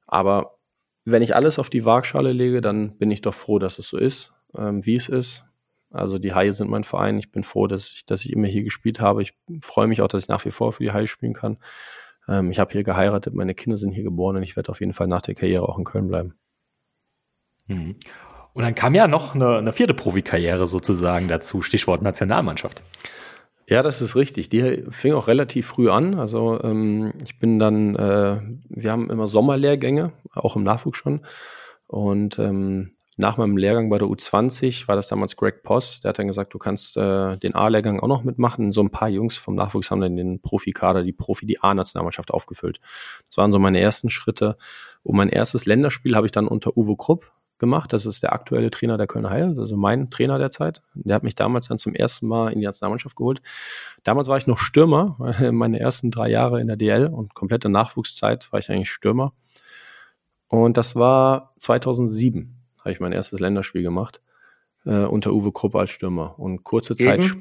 [0.06, 0.56] aber
[1.04, 3.96] wenn ich alles auf die Waagschale lege, dann bin ich doch froh, dass es so
[3.96, 5.44] ist, ähm, wie es ist.
[5.90, 7.18] Also die Haie sind mein Verein.
[7.18, 9.22] Ich bin froh, dass ich, dass ich immer hier gespielt habe.
[9.22, 11.58] Ich freue mich auch, dass ich nach wie vor für die Haie spielen kann.
[12.28, 14.92] Ähm, ich habe hier geheiratet, meine Kinder sind hier geboren und ich werde auf jeden
[14.92, 16.34] Fall nach der Karriere auch in Köln bleiben.
[17.66, 17.96] Mhm.
[18.52, 22.82] Und dann kam ja noch eine, eine vierte Profikarriere sozusagen dazu, Stichwort Nationalmannschaft.
[23.70, 24.48] Ja, das ist richtig.
[24.48, 26.18] Die fing auch relativ früh an.
[26.18, 31.20] Also ähm, ich bin dann, äh, wir haben immer Sommerlehrgänge, auch im Nachwuchs schon.
[31.86, 36.18] Und ähm, nach meinem Lehrgang bei der U20 war das damals Greg Poss, der hat
[36.18, 38.72] dann gesagt, du kannst äh, den A-Lehrgang auch noch mitmachen.
[38.72, 42.80] So ein paar Jungs vom Nachwuchs haben dann den Profikader, die Profi, die A-Nationalmannschaft aufgefüllt.
[43.28, 44.56] Das waren so meine ersten Schritte.
[45.04, 47.92] Und mein erstes Länderspiel habe ich dann unter Uwe Krupp gemacht.
[47.92, 50.82] Das ist der aktuelle Trainer der Kölner Haie, also mein Trainer der Zeit.
[50.94, 53.40] Der hat mich damals dann zum ersten Mal in die Nationalmannschaft geholt.
[54.02, 55.16] Damals war ich noch Stürmer,
[55.52, 59.32] meine ersten drei Jahre in der DL und komplette Nachwuchszeit war ich eigentlich Stürmer.
[60.48, 64.20] Und das war 2007, habe ich mein erstes Länderspiel gemacht,
[64.84, 66.36] äh, unter Uwe Krupp als Stürmer.
[66.38, 67.22] Und kurze Gegen?
[67.22, 67.36] Zeit.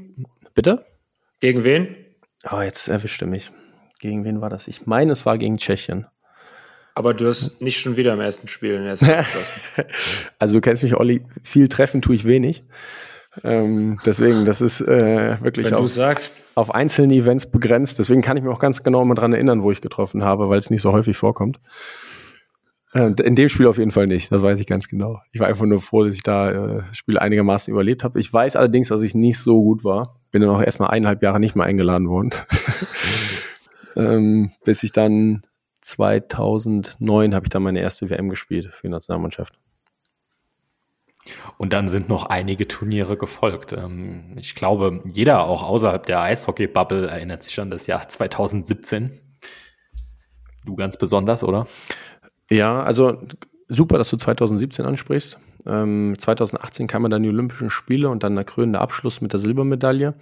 [0.54, 0.86] Bitte?
[1.40, 1.96] Gegen wen?
[2.52, 3.52] Oh, jetzt erwischte mich.
[4.00, 4.68] Gegen wen war das?
[4.68, 6.06] Ich meine, es war gegen Tschechien.
[7.00, 9.08] Aber du hast nicht schon wieder im ersten Spiel in ersten.
[10.38, 12.66] Also du kennst mich, Olli, viel treffen tue ich wenig.
[13.42, 18.00] Ähm, deswegen, das ist äh, wirklich auf, sagst, auf einzelne Events begrenzt.
[18.00, 20.60] Deswegen kann ich mich auch ganz genau mal dran erinnern, wo ich getroffen habe, weil
[20.60, 21.62] es nicht so häufig vorkommt.
[22.92, 25.22] Äh, in dem Spiel auf jeden Fall nicht, das weiß ich ganz genau.
[25.32, 28.20] Ich war einfach nur froh, dass ich da äh, das Spiel einigermaßen überlebt habe.
[28.20, 30.20] Ich weiß allerdings, dass ich nicht so gut war.
[30.32, 32.32] Bin dann auch erstmal eineinhalb Jahre nicht mehr eingeladen worden.
[33.96, 35.44] ähm, bis ich dann
[35.82, 39.60] 2009 habe ich dann meine erste WM gespielt für die Nationalmannschaft.
[41.58, 43.74] Und dann sind noch einige Turniere gefolgt.
[43.74, 49.12] Ähm, Ich glaube, jeder auch außerhalb der Eishockey-Bubble erinnert sich an das Jahr 2017.
[50.66, 51.68] Du ganz besonders, oder?
[52.50, 53.22] Ja, also
[53.68, 55.40] super, dass du 2017 ansprichst.
[55.66, 60.16] Ähm, 2018 kamen dann die Olympischen Spiele und dann der krönende Abschluss mit der Silbermedaille.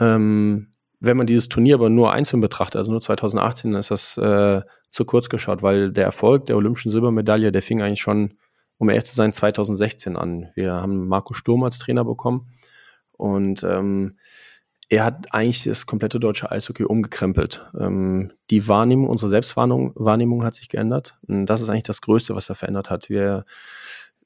[0.00, 0.68] Ähm,
[1.00, 4.62] wenn man dieses Turnier aber nur einzeln betrachtet, also nur 2018, dann ist das äh,
[4.90, 8.34] zu kurz geschaut, weil der Erfolg der Olympischen Silbermedaille, der fing eigentlich schon,
[8.78, 10.50] um ehrlich zu sein, 2016 an.
[10.54, 12.48] Wir haben Marco Sturm als Trainer bekommen
[13.12, 14.16] und ähm,
[14.88, 17.64] er hat eigentlich das komplette deutsche Eishockey umgekrempelt.
[17.78, 21.18] Ähm, die Wahrnehmung, unsere Selbstwahrnehmung Wahrnehmung hat sich geändert.
[21.26, 23.10] Und das ist eigentlich das Größte, was er verändert hat.
[23.10, 23.44] Wir,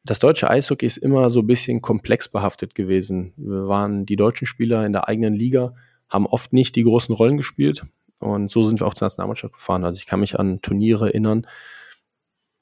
[0.05, 3.33] das deutsche Eishockey ist immer so ein bisschen komplex behaftet gewesen.
[3.37, 5.75] Wir waren die deutschen Spieler in der eigenen Liga,
[6.11, 7.85] haben oft nicht die großen Rollen gespielt.
[8.19, 9.85] Und so sind wir auch zur Nationalmannschaft gefahren.
[9.85, 11.47] Also ich kann mich an Turniere erinnern.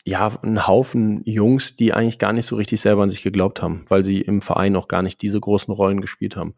[0.05, 3.85] Ja, ein Haufen Jungs, die eigentlich gar nicht so richtig selber an sich geglaubt haben,
[3.89, 6.55] weil sie im Verein auch gar nicht diese großen Rollen gespielt haben.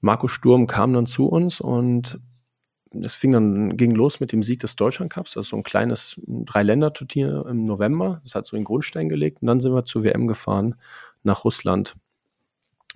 [0.00, 2.20] Marco Sturm kam dann zu uns und
[2.92, 6.20] das fing dann, ging los mit dem Sieg des Deutschland Cups, also so ein kleines
[6.26, 8.20] Drei-Länder-Turnier im November.
[8.22, 9.42] Das hat so den Grundstein gelegt.
[9.42, 10.76] Und dann sind wir zur WM gefahren
[11.22, 11.96] nach Russland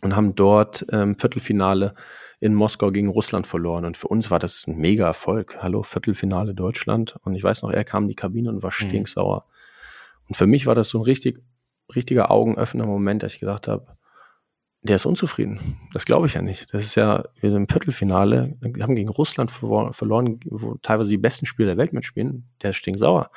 [0.02, 1.94] und haben dort ähm, Viertelfinale
[2.40, 3.84] in Moskau gegen Russland verloren.
[3.84, 5.58] Und für uns war das ein mega Erfolg.
[5.60, 7.16] Hallo, Viertelfinale Deutschland.
[7.22, 9.44] Und ich weiß noch, er kam in die Kabine und war stinksauer.
[10.28, 11.42] Und für mich war das so ein richtig,
[11.94, 13.86] richtiger Augenöffner Moment, dass ich gedacht habe,
[14.82, 15.78] der ist unzufrieden.
[15.92, 16.72] Das glaube ich ja nicht.
[16.72, 21.10] Das ist ja, wir sind im Viertelfinale, wir haben gegen Russland verloren, verloren, wo teilweise
[21.10, 22.48] die besten Spieler der Welt mitspielen.
[22.62, 23.30] Der ist stinksauer.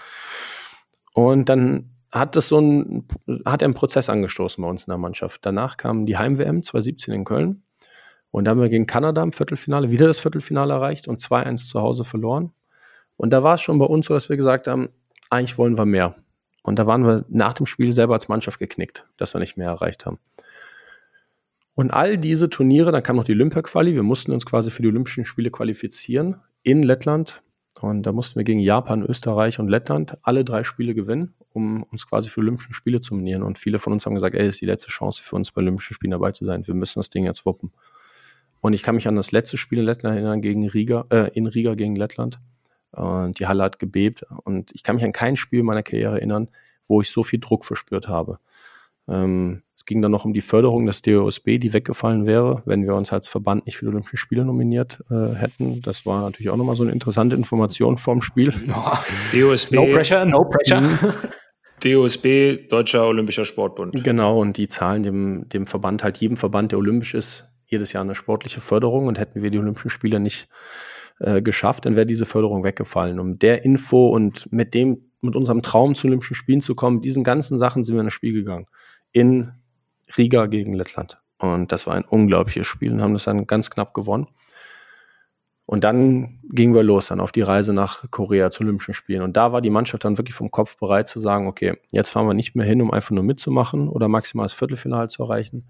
[1.13, 3.07] Und dann hat das so ein,
[3.45, 5.45] hat er einen Prozess angestoßen bei uns in der Mannschaft.
[5.45, 7.63] Danach kam die Heim-WM 2017 in Köln.
[8.31, 11.81] Und da haben wir gegen Kanada im Viertelfinale wieder das Viertelfinale erreicht und 2-1 zu
[11.81, 12.51] Hause verloren.
[13.17, 14.89] Und da war es schon bei uns so, dass wir gesagt haben,
[15.29, 16.15] eigentlich wollen wir mehr.
[16.63, 19.67] Und da waren wir nach dem Spiel selber als Mannschaft geknickt, dass wir nicht mehr
[19.67, 20.19] erreicht haben.
[21.73, 24.89] Und all diese Turniere, dann kam noch die Olympia-Quali, wir mussten uns quasi für die
[24.89, 27.41] Olympischen Spiele qualifizieren in Lettland.
[27.79, 32.05] Und da mussten wir gegen Japan, Österreich und Lettland alle drei Spiele gewinnen, um uns
[32.05, 33.43] quasi für Olympischen Spiele zu nominieren.
[33.43, 35.93] Und viele von uns haben gesagt, ey, ist die letzte Chance für uns bei Olympischen
[35.93, 36.67] Spielen dabei zu sein.
[36.67, 37.71] Wir müssen das Ding jetzt wuppen.
[38.61, 41.47] Und ich kann mich an das letzte Spiel in Lettland erinnern, gegen Riga, äh, in
[41.47, 42.39] Riga gegen Lettland.
[42.91, 44.25] Und die Halle hat gebebt.
[44.43, 46.47] Und ich kann mich an kein Spiel meiner Karriere erinnern,
[46.87, 48.39] wo ich so viel Druck verspürt habe.
[49.07, 52.93] Ähm, es ging dann noch um die Förderung des DOSB, die weggefallen wäre, wenn wir
[52.93, 55.81] uns als Verband nicht für die Olympischen Spiele nominiert äh, hätten.
[55.81, 58.53] Das war natürlich auch nochmal so eine interessante Information vorm Spiel.
[59.33, 59.73] DOSB.
[59.73, 60.83] No pressure, no pressure.
[61.83, 64.03] DOSB, Deutscher Olympischer Sportbund.
[64.03, 68.03] Genau, und die zahlen dem, dem Verband, halt jedem Verband, der olympisch ist, jedes Jahr
[68.03, 69.07] eine sportliche Förderung.
[69.07, 70.47] Und hätten wir die Olympischen Spiele nicht
[71.19, 73.19] äh, geschafft, dann wäre diese Förderung weggefallen.
[73.19, 77.23] Um der Info und mit dem, mit unserem Traum zu Olympischen Spielen zu kommen, diesen
[77.23, 78.67] ganzen Sachen sind wir in das Spiel gegangen.
[79.11, 79.51] In
[80.17, 81.19] Riga gegen Lettland.
[81.37, 84.27] Und das war ein unglaubliches Spiel und haben das dann ganz knapp gewonnen.
[85.65, 89.21] Und dann gingen wir los dann auf die Reise nach Korea zu Olympischen Spielen.
[89.21, 92.27] Und da war die Mannschaft dann wirklich vom Kopf bereit zu sagen, okay, jetzt fahren
[92.27, 95.67] wir nicht mehr hin, um einfach nur mitzumachen oder maximal das Viertelfinale zu erreichen.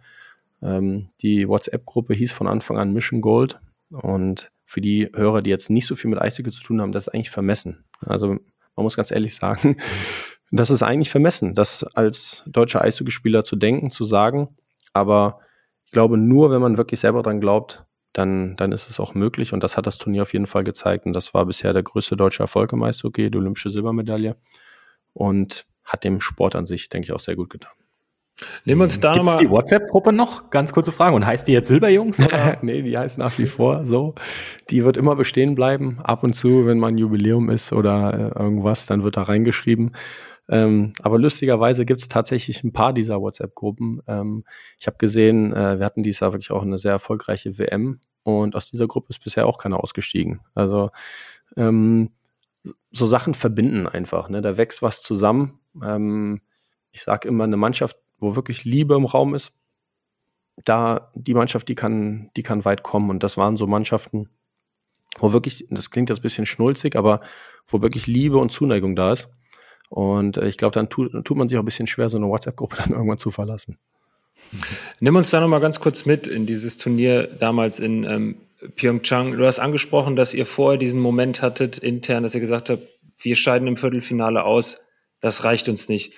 [0.62, 3.60] Ähm, die WhatsApp-Gruppe hieß von Anfang an Mission Gold.
[3.90, 7.08] Und für die Hörer, die jetzt nicht so viel mit Eishockey zu tun haben, das
[7.08, 7.84] ist eigentlich vermessen.
[8.00, 9.78] Also man muss ganz ehrlich sagen,
[10.52, 14.56] das ist eigentlich vermessen, das als deutscher Eishockeyspieler zu denken, zu sagen.
[14.94, 15.40] Aber
[15.86, 19.54] ich glaube, nur wenn man wirklich selber dran glaubt, dann, dann ist es auch möglich.
[19.54, 21.06] Und das hat das Turnier auf jeden Fall gezeigt.
[21.06, 24.36] Und das war bisher der größte deutsche Erfolg im Eishockey, die olympische Silbermedaille.
[25.14, 27.72] Und hat dem Sport an sich, denke ich, auch sehr gut getan.
[28.66, 29.38] Nehmen wir uns da nochmal.
[29.38, 30.50] die WhatsApp-Gruppe noch?
[30.50, 31.16] Ganz kurze Frage.
[31.16, 32.20] Und heißt die jetzt Silberjungs?
[32.62, 34.16] nee, die heißt nach wie vor so.
[34.70, 36.00] Die wird immer bestehen bleiben.
[36.02, 39.92] Ab und zu, wenn mal ein Jubiläum ist oder äh, irgendwas, dann wird da reingeschrieben.
[40.50, 44.02] Ähm, aber lustigerweise gibt es tatsächlich ein paar dieser WhatsApp-Gruppen.
[44.08, 44.44] Ähm,
[44.80, 48.56] ich habe gesehen, äh, wir hatten dieses Jahr wirklich auch eine sehr erfolgreiche WM und
[48.56, 50.42] aus dieser Gruppe ist bisher auch keiner ausgestiegen.
[50.54, 50.90] Also
[51.56, 52.12] ähm,
[52.92, 54.30] so Sachen verbinden einfach.
[54.30, 54.42] Ne?
[54.42, 55.60] Da wächst was zusammen.
[55.82, 56.42] Ähm,
[56.92, 59.52] ich sage immer, eine Mannschaft, wo wirklich Liebe im Raum ist,
[60.64, 63.10] da die Mannschaft, die kann, die kann weit kommen.
[63.10, 64.30] Und das waren so Mannschaften,
[65.20, 67.22] wo wirklich, das klingt jetzt ein bisschen schnulzig, aber
[67.68, 69.30] wo wirklich Liebe und Zuneigung da ist.
[69.90, 72.28] Und äh, ich glaube, dann tut, tut man sich auch ein bisschen schwer, so eine
[72.28, 73.78] WhatsApp-Gruppe dann irgendwann zu verlassen.
[75.00, 78.36] Nimm uns da nochmal ganz kurz mit in dieses Turnier damals in ähm,
[78.76, 79.38] Pyeongchang.
[79.38, 82.84] Du hast angesprochen, dass ihr vorher diesen Moment hattet intern, dass ihr gesagt habt,
[83.20, 84.82] wir scheiden im Viertelfinale aus,
[85.20, 86.14] das reicht uns nicht.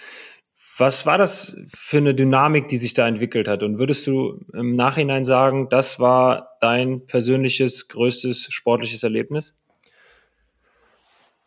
[0.78, 3.62] Was war das für eine Dynamik, die sich da entwickelt hat?
[3.62, 9.56] Und würdest du im Nachhinein sagen, das war dein persönliches größtes sportliches Erlebnis?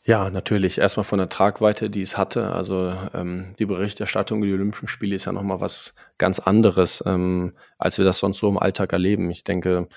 [0.04, 0.78] Ja, natürlich.
[0.78, 2.52] Erstmal von der Tragweite, die es hatte.
[2.52, 7.54] Also ähm, die Berichterstattung über die Olympischen Spiele ist ja nochmal was ganz anderes, ähm,
[7.78, 9.28] als wir das sonst so im Alltag erleben.
[9.32, 9.88] Ich denke,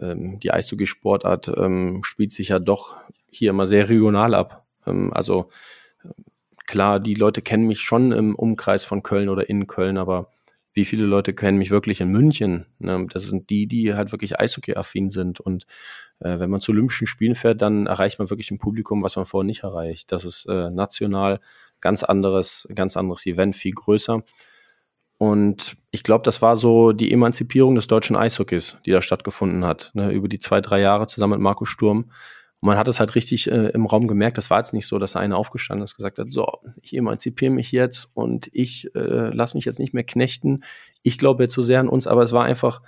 [0.00, 2.96] ähm, die Eishockey-Sportart ähm, spielt sich ja doch
[3.28, 4.64] hier immer sehr regional ab.
[4.86, 5.50] Ähm, also
[6.70, 10.30] klar, die Leute kennen mich schon im Umkreis von Köln oder in Köln, aber
[10.72, 12.66] wie viele Leute kennen mich wirklich in München?
[12.78, 13.08] Ne?
[13.12, 15.40] Das sind die, die halt wirklich Eishockey-affin sind.
[15.40, 15.66] Und
[16.20, 19.24] äh, wenn man zu Olympischen Spielen fährt, dann erreicht man wirklich ein Publikum, was man
[19.24, 20.12] vorher nicht erreicht.
[20.12, 21.40] Das ist äh, national
[21.80, 24.22] ganz anderes, ganz anderes Event, viel größer.
[25.18, 29.90] Und ich glaube, das war so die Emanzipierung des deutschen Eishockeys, die da stattgefunden hat.
[29.94, 30.12] Ne?
[30.12, 32.12] Über die zwei, drei Jahre zusammen mit Marco Sturm
[32.60, 34.36] und man hat es halt richtig äh, im Raum gemerkt.
[34.36, 36.46] Das war jetzt nicht so, dass einer aufgestanden ist, gesagt hat, so,
[36.82, 40.62] ich emanzipiere mich jetzt und ich äh, lasse mich jetzt nicht mehr knechten.
[41.02, 42.82] Ich glaube jetzt so sehr an uns, aber es war einfach,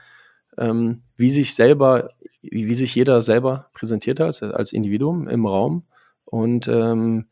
[0.58, 2.10] ähm, wie sich selber,
[2.42, 5.84] wie, wie sich jeder selber präsentiert hat als, als Individuum im Raum
[6.24, 7.26] und ähm,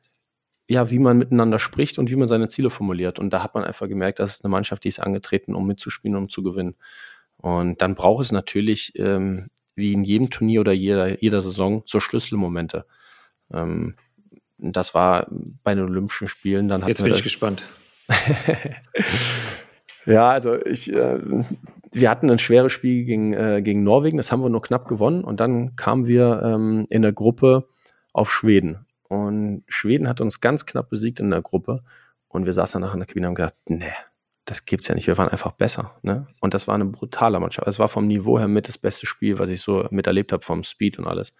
[0.66, 3.18] ja, wie man miteinander spricht und wie man seine Ziele formuliert.
[3.18, 6.16] Und da hat man einfach gemerkt, das ist eine Mannschaft, die ist angetreten, um mitzuspielen,
[6.16, 6.76] um zu gewinnen.
[7.36, 9.48] Und dann braucht es natürlich ähm,
[9.80, 12.84] wie in jedem Turnier oder jeder, jeder Saison so Schlüsselmomente.
[13.52, 13.96] Ähm,
[14.58, 15.26] das war
[15.64, 16.68] bei den Olympischen Spielen.
[16.68, 17.66] Dann Jetzt bin ich gespannt.
[20.06, 21.18] ja, also ich, äh,
[21.92, 25.24] wir hatten ein schweres Spiel gegen, äh, gegen Norwegen, das haben wir nur knapp gewonnen
[25.24, 27.68] und dann kamen wir ähm, in der Gruppe
[28.12, 28.86] auf Schweden.
[29.08, 31.82] Und Schweden hat uns ganz knapp besiegt in der Gruppe.
[32.28, 33.92] Und wir saßen danach in der Kabine und haben gedacht, nee,
[34.50, 35.06] das gibt's ja nicht.
[35.06, 35.94] Wir waren einfach besser.
[36.02, 36.26] Ne?
[36.40, 37.68] Und das war eine brutale Mannschaft.
[37.68, 40.64] Es war vom Niveau her mit das beste Spiel, was ich so miterlebt habe, vom
[40.64, 41.32] Speed und alles.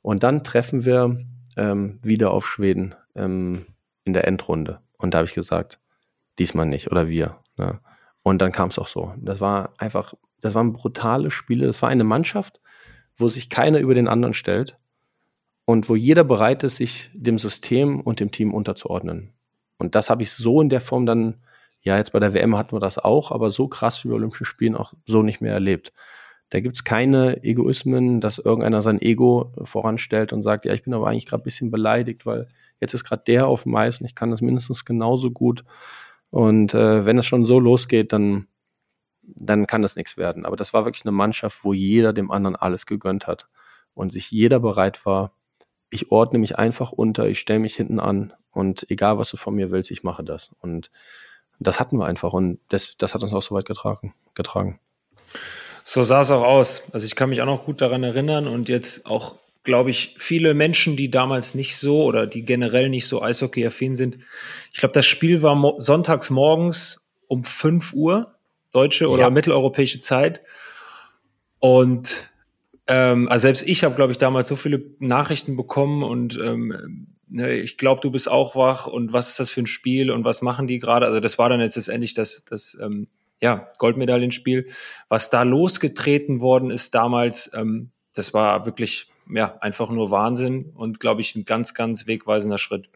[0.00, 1.20] Und dann treffen wir
[1.58, 3.66] ähm, wieder auf Schweden ähm,
[4.04, 4.80] in der Endrunde.
[4.96, 5.78] Und da habe ich gesagt,
[6.38, 7.36] diesmal nicht oder wir.
[7.58, 7.80] Ne?
[8.22, 9.12] Und dann kam es auch so.
[9.18, 11.66] Das war einfach, das waren brutale Spiele.
[11.66, 12.62] Das war eine Mannschaft,
[13.14, 14.78] wo sich keiner über den anderen stellt
[15.66, 19.34] und wo jeder bereit ist, sich dem System und dem Team unterzuordnen.
[19.76, 21.42] Und das habe ich so in der Form dann
[21.86, 24.44] ja, jetzt bei der WM hatten wir das auch, aber so krass wie bei Olympischen
[24.44, 25.92] Spielen auch so nicht mehr erlebt.
[26.50, 31.06] Da gibt's keine Egoismen, dass irgendeiner sein Ego voranstellt und sagt, ja, ich bin aber
[31.06, 32.48] eigentlich gerade ein bisschen beleidigt, weil
[32.80, 35.62] jetzt ist gerade der auf dem Eis und ich kann das mindestens genauso gut.
[36.30, 38.48] Und äh, wenn es schon so losgeht, dann,
[39.22, 40.44] dann kann das nichts werden.
[40.44, 43.46] Aber das war wirklich eine Mannschaft, wo jeder dem anderen alles gegönnt hat
[43.94, 45.36] und sich jeder bereit war,
[45.90, 49.54] ich ordne mich einfach unter, ich stelle mich hinten an und egal was du von
[49.54, 50.50] mir willst, ich mache das.
[50.58, 50.90] Und
[51.58, 54.14] das hatten wir einfach und das, das hat uns auch so weit getragen.
[54.34, 54.80] getragen.
[55.84, 56.82] So sah es auch aus.
[56.92, 60.54] Also ich kann mich auch noch gut daran erinnern und jetzt auch glaube ich, viele
[60.54, 64.18] Menschen, die damals nicht so oder die generell nicht so Eishockey-affin sind.
[64.72, 68.36] Ich glaube, das Spiel war mo sonntags morgens um 5 Uhr,
[68.70, 69.30] deutsche oder ja.
[69.30, 70.40] mitteleuropäische Zeit.
[71.58, 72.30] Und
[72.86, 77.52] ähm, also selbst ich habe, glaube ich, damals so viele Nachrichten bekommen und ähm, ne,
[77.54, 80.42] ich glaube, du bist auch wach und was ist das für ein Spiel und was
[80.42, 81.06] machen die gerade?
[81.06, 83.08] Also das war dann jetzt letztendlich das, das ähm,
[83.40, 84.66] ja, Goldmedaillenspiel.
[85.08, 91.00] Was da losgetreten worden ist damals, ähm, das war wirklich ja, einfach nur Wahnsinn und
[91.00, 92.88] glaube ich ein ganz, ganz wegweisender Schritt.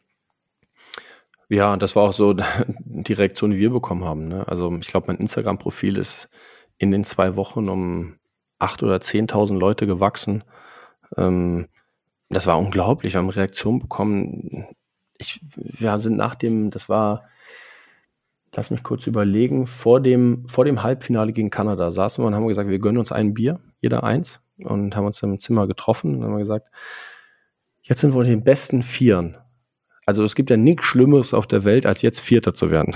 [1.48, 2.34] Ja, das war auch so
[2.78, 4.28] die Reaktion, die wir bekommen haben.
[4.28, 4.46] Ne?
[4.46, 6.28] Also ich glaube, mein Instagram-Profil ist
[6.78, 8.16] in den zwei Wochen um
[8.58, 10.44] acht oder zehntausend Leute gewachsen.
[11.16, 11.66] Ähm,
[12.30, 13.12] das war unglaublich.
[13.12, 14.66] Wir haben Reaktionen bekommen.
[15.18, 17.24] Ich, wir sind nach dem, das war,
[18.54, 22.48] lass mich kurz überlegen, vor dem, vor dem Halbfinale gegen Kanada saßen wir und haben
[22.48, 26.24] gesagt, wir gönnen uns ein Bier, jeder eins und haben uns im Zimmer getroffen und
[26.24, 26.70] haben gesagt,
[27.82, 29.36] jetzt sind wir unter den besten Vieren.
[30.06, 32.94] Also es gibt ja nichts Schlimmeres auf der Welt, als jetzt Vierter zu werden.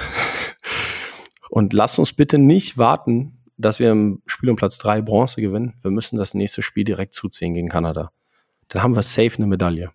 [1.51, 5.75] und lass uns bitte nicht warten, dass wir im Spiel um Platz drei Bronze gewinnen.
[5.83, 8.11] Wir müssen das nächste Spiel direkt zuziehen gegen Kanada.
[8.69, 9.91] Dann haben wir safe eine Medaille.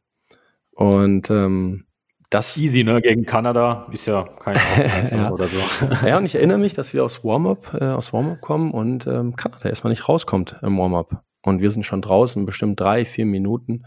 [0.71, 1.85] Und ähm,
[2.29, 3.01] das easy, ne?
[3.01, 4.55] Gegen Kanada ist ja kein
[5.11, 5.31] ja.
[5.31, 5.57] oder so.
[6.07, 9.35] ja, und ich erinnere mich, dass wir aus Warm-up, äh, aus Warm-up kommen und ähm,
[9.35, 11.23] Kanada erstmal nicht rauskommt im Warm-up.
[11.41, 13.85] Und wir sind schon draußen, bestimmt drei, vier Minuten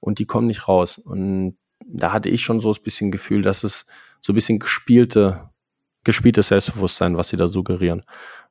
[0.00, 0.98] und die kommen nicht raus.
[0.98, 3.86] Und da hatte ich schon so ein bisschen Gefühl, dass es
[4.20, 5.48] so ein bisschen gespielte,
[6.04, 8.04] gespieltes Selbstbewusstsein, was sie da suggerieren.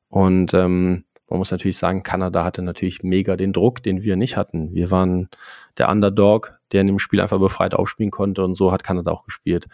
[0.08, 4.36] Und ähm, man muss natürlich sagen, Kanada hatte natürlich mega den Druck, den wir nicht
[4.36, 4.74] hatten.
[4.74, 5.28] Wir waren
[5.76, 9.24] der Underdog, der in dem Spiel einfach befreit aufspielen konnte und so hat Kanada auch
[9.24, 9.66] gespielt.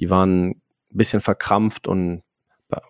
[0.00, 2.22] Die waren ein bisschen verkrampft und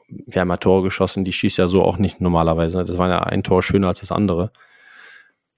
[0.09, 2.83] wir haben ja Tore geschossen, die schießt ja so auch nicht normalerweise.
[2.83, 4.51] Das war ja ein Tor schöner als das andere.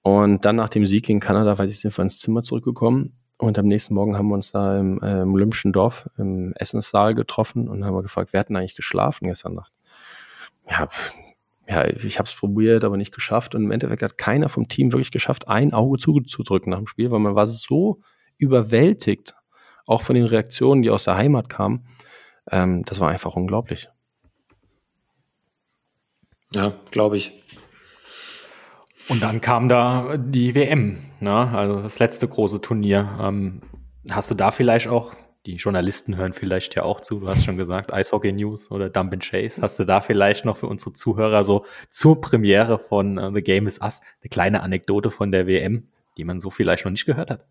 [0.03, 3.17] Und dann nach dem Sieg gegen Kanada, weil ich sind wir ins Zimmer zurückgekommen.
[3.37, 7.15] Und am nächsten Morgen haben wir uns da im, äh, im Olympischen Dorf im Essenssaal
[7.15, 9.73] getroffen und haben wir gefragt, wer hat denn eigentlich geschlafen gestern Nacht?
[10.69, 10.89] Ja,
[11.69, 13.55] ja, ich habe es probiert, aber nicht geschafft.
[13.55, 17.11] Und im Endeffekt hat keiner vom Team wirklich geschafft, ein Auge zuzudrücken nach dem Spiel,
[17.11, 18.01] weil man war so
[18.39, 19.35] überwältigt,
[19.87, 21.87] auch von den Reaktionen, die aus der Heimat kamen.
[22.51, 23.89] Ähm, das war einfach unglaublich.
[26.55, 27.45] Ja, glaube ich.
[29.09, 31.33] Und dann kam da die WM, ne?
[31.33, 33.19] also das letzte große Turnier.
[33.21, 33.61] Ähm,
[34.11, 35.13] hast du da vielleicht auch,
[35.49, 39.15] die Journalisten hören vielleicht ja auch zu, du hast schon gesagt, Eishockey News oder Dump
[39.15, 43.33] and Chase, hast du da vielleicht noch für unsere Zuhörer so zur Premiere von uh,
[43.35, 46.93] The Game is Us eine kleine Anekdote von der WM, die man so vielleicht noch
[46.93, 47.47] nicht gehört hat?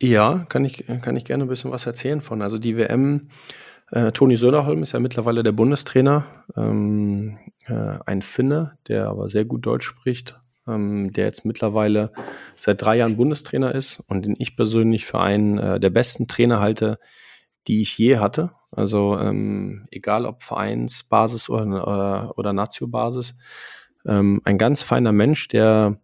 [0.00, 2.42] Ja, kann ich, kann ich gerne ein bisschen was erzählen von.
[2.42, 3.28] Also die WM,
[3.92, 9.44] äh, Toni Söderholm ist ja mittlerweile der Bundestrainer, ähm, äh, ein Finne, der aber sehr
[9.44, 10.40] gut Deutsch spricht,
[10.70, 12.12] ähm, der jetzt mittlerweile
[12.58, 16.60] seit drei Jahren Bundestrainer ist und den ich persönlich für einen äh, der besten Trainer
[16.60, 16.98] halte,
[17.66, 18.52] die ich je hatte.
[18.72, 23.36] Also ähm, egal ob Vereinsbasis oder, oder, oder Nazio-Basis.
[24.06, 26.00] Ähm, ein ganz feiner Mensch, der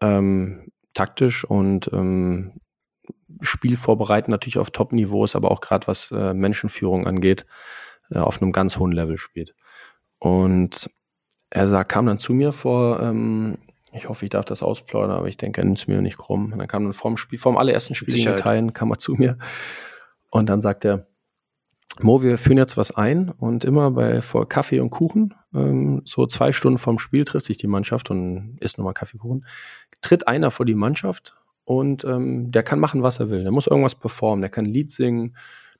[0.00, 2.60] ähm, taktisch und ähm,
[3.40, 7.46] Spiel vorbereiten natürlich auf Top-Niveau ist, aber auch gerade was äh, Menschenführung angeht,
[8.10, 9.54] äh, auf einem ganz hohen Level spielt.
[10.18, 10.90] Und
[11.50, 13.58] er kam dann zu mir vor ähm,
[13.92, 16.52] ich hoffe, ich darf das ausplaudern, aber ich denke, er nimmt es mir nicht krumm.
[16.52, 19.38] Und dann kam dann vorm Spiel, vorm allerersten Spiel in Italien, kam er zu mir
[20.30, 21.06] und dann sagt er,
[22.00, 26.26] Mo, wir führen jetzt was ein und immer bei vor Kaffee und Kuchen, ähm, so
[26.26, 29.44] zwei Stunden vorm Spiel trifft sich die Mannschaft und isst nochmal Kaffeekuchen,
[30.00, 33.42] tritt einer vor die Mannschaft und ähm, der kann machen, was er will.
[33.42, 35.36] Der muss irgendwas performen, der kann ein Lied singen,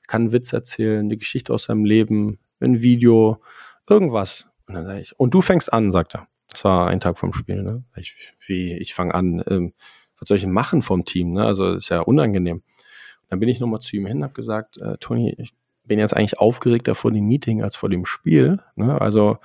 [0.07, 3.41] kann einen Witz erzählen, die Geschichte aus seinem Leben, ein Video,
[3.89, 4.51] irgendwas.
[4.67, 6.29] Und dann sage ich, und du fängst an, sagt er.
[6.53, 7.83] Das war ein Tag vom Spiel, ne?
[7.97, 8.15] Ich,
[8.47, 9.73] wie, ich fange an, ähm,
[10.19, 11.45] was soll ich denn machen vom Team, ne?
[11.45, 12.59] Also ist ja unangenehm.
[12.59, 16.15] Und dann bin ich nochmal zu ihm hin, habe gesagt, äh, Toni, ich bin jetzt
[16.15, 18.61] eigentlich aufgeregter vor dem Meeting als vor dem Spiel.
[18.77, 19.01] Ne?
[19.01, 19.39] Also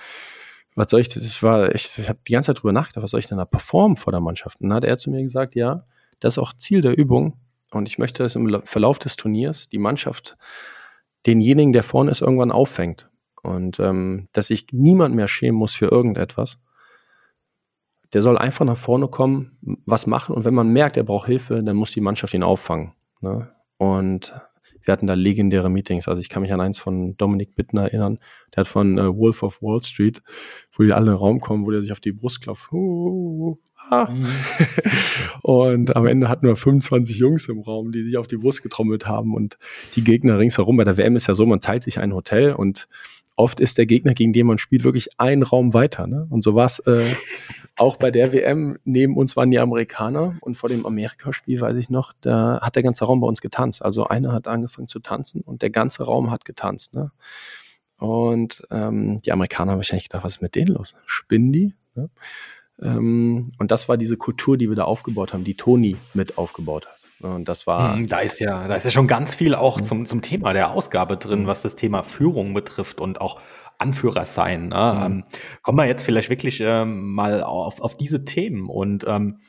[0.76, 3.20] was soll ich, das war, ich, ich habe die ganze Zeit drüber nachgedacht, was soll
[3.20, 4.62] ich denn da performen vor der Mannschaft?
[4.62, 5.86] Und dann hat er zu mir gesagt, ja,
[6.20, 7.34] das ist auch Ziel der Übung.
[7.72, 10.38] Und ich möchte, dass im Verlauf des Turniers die Mannschaft
[11.26, 13.10] denjenigen, der vorne ist, irgendwann auffängt.
[13.42, 16.60] Und ähm, dass sich niemand mehr schämen muss für irgendetwas.
[18.14, 21.64] Der soll einfach nach vorne kommen, was machen und wenn man merkt, er braucht Hilfe,
[21.64, 22.94] dann muss die Mannschaft ihn auffangen.
[23.22, 23.50] Ne?
[23.78, 24.34] Und
[24.88, 26.08] wir hatten da legendäre Meetings.
[26.08, 28.20] Also ich kann mich an eins von Dominik Bittner erinnern.
[28.56, 30.22] Der hat von äh, Wolf of Wall Street,
[30.74, 32.72] wo die alle in den Raum kommen, wo der sich auf die Brust klopft.
[32.72, 33.58] Uh,
[33.90, 34.10] ah.
[34.10, 34.28] mhm.
[35.42, 39.08] und am Ende hatten wir 25 Jungs im Raum, die sich auf die Brust getrommelt
[39.08, 39.58] haben und
[39.96, 40.78] die Gegner ringsherum.
[40.78, 42.88] Bei der WM ist ja so, man teilt sich ein Hotel und
[43.38, 46.08] oft ist der Gegner, gegen den man spielt, wirklich einen Raum weiter.
[46.08, 46.28] Ne?
[46.30, 47.06] Und so war es äh,
[47.78, 48.78] auch bei der WM.
[48.84, 52.84] Neben uns waren die Amerikaner und vor dem Amerikaspiel, weiß ich noch, da hat der
[52.84, 53.82] ganze Raum bei uns getanzt.
[53.84, 56.96] Also einer hat angefangen zu tanzen und der ganze Raum hat getanzt.
[56.96, 57.12] Ne?
[57.98, 60.96] Und ähm, die Amerikaner haben wahrscheinlich gedacht, was ist mit denen los?
[61.06, 61.74] Spinnen die?
[61.96, 62.10] Ne?
[62.82, 66.88] Ähm, und das war diese Kultur, die wir da aufgebaut haben, die Toni mit aufgebaut
[66.88, 66.97] hat.
[67.22, 67.96] Und das war.
[67.96, 70.72] Hm, da ist ja, da ist ja schon ganz viel auch zum, zum Thema der
[70.72, 73.40] Ausgabe drin, was das Thema Führung betrifft und auch
[73.80, 74.70] Anführer sein.
[74.70, 74.94] Ne?
[74.96, 75.06] Mhm.
[75.06, 75.24] Ähm,
[75.62, 78.70] kommen wir jetzt vielleicht wirklich ähm, mal auf, auf diese Themen.
[78.70, 79.40] Und ähm,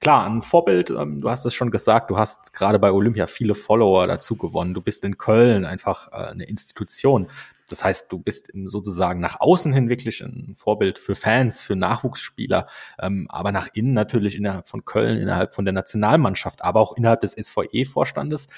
[0.00, 3.54] klar, ein Vorbild, ähm, du hast es schon gesagt, du hast gerade bei Olympia viele
[3.54, 4.74] Follower dazu gewonnen.
[4.74, 7.28] Du bist in Köln einfach äh, eine Institution.
[7.68, 12.68] Das heißt, du bist sozusagen nach außen hin wirklich ein Vorbild für Fans, für Nachwuchsspieler,
[13.00, 17.20] ähm, aber nach innen natürlich innerhalb von Köln, innerhalb von der Nationalmannschaft, aber auch innerhalb
[17.22, 18.48] des SVE-Vorstandes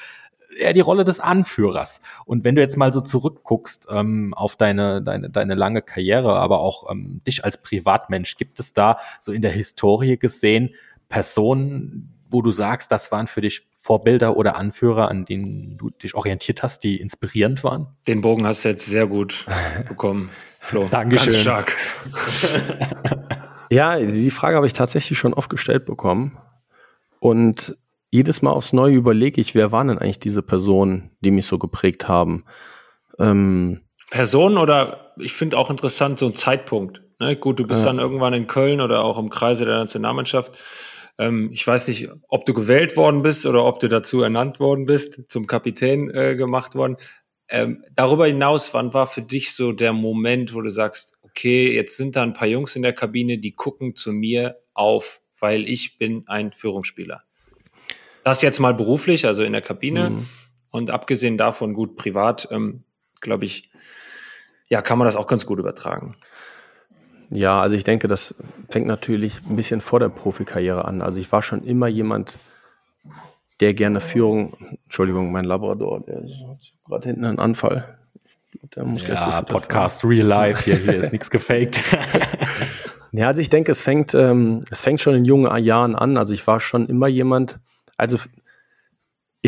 [0.59, 2.01] eher die Rolle des Anführers.
[2.25, 6.61] Und wenn du jetzt mal so zurückguckst ähm, auf deine, deine, deine lange Karriere, aber
[6.61, 10.75] auch ähm, dich als Privatmensch, gibt es da so in der Historie gesehen
[11.09, 16.15] Personen, wo du sagst, das waren für dich Vorbilder oder Anführer, an denen du dich
[16.15, 17.89] orientiert hast, die inspirierend waren?
[18.07, 19.47] Den Bogen hast du jetzt sehr gut
[19.89, 20.89] bekommen, Flo.
[20.91, 21.29] Dankeschön.
[21.29, 21.77] Ganz stark.
[23.71, 26.39] ja, die Frage habe ich tatsächlich schon oft gestellt bekommen.
[27.21, 27.77] Und
[28.11, 31.59] jedes Mal aufs Neue überlege ich, wer waren denn eigentlich diese Personen, die mich so
[31.59, 32.45] geprägt haben?
[33.19, 37.03] Ähm, Personen oder ich finde auch interessant so ein Zeitpunkt.
[37.21, 37.37] Ne?
[37.37, 40.57] Gut, du bist äh, dann irgendwann in Köln oder auch im Kreise der Nationalmannschaft.
[41.19, 44.87] Ähm, ich weiß nicht, ob du gewählt worden bist oder ob du dazu ernannt worden
[44.87, 46.97] bist, zum Kapitän äh, gemacht worden.
[47.51, 51.97] Ähm, darüber hinaus, wann war für dich so der Moment, wo du sagst, okay, jetzt
[51.97, 55.99] sind da ein paar Jungs in der Kabine, die gucken zu mir auf, weil ich
[55.99, 57.23] bin ein Führungsspieler.
[58.23, 60.29] Das jetzt mal beruflich, also in der Kabine mhm.
[60.71, 62.85] und abgesehen davon gut privat, ähm,
[63.21, 63.71] glaube ich,
[64.69, 66.17] ja, kann man das auch ganz gut übertragen.
[67.31, 68.35] Ja, also ich denke, das
[68.71, 71.03] fängt natürlich ein bisschen vor der Profikarriere an.
[71.03, 72.39] Also ich war schon immer jemand,
[73.61, 74.55] der gerne Führung,
[74.85, 77.99] Entschuldigung, mein Labrador, der hat gerade hinten einen Anfall.
[78.75, 81.83] Der muss ja, Podcast Real Life, hier, hier ist nichts gefaked.
[83.13, 86.17] ja, also ich denke, es fängt, ähm, es fängt schon in jungen Jahren an.
[86.17, 87.59] Also ich war schon immer jemand,
[87.99, 88.19] also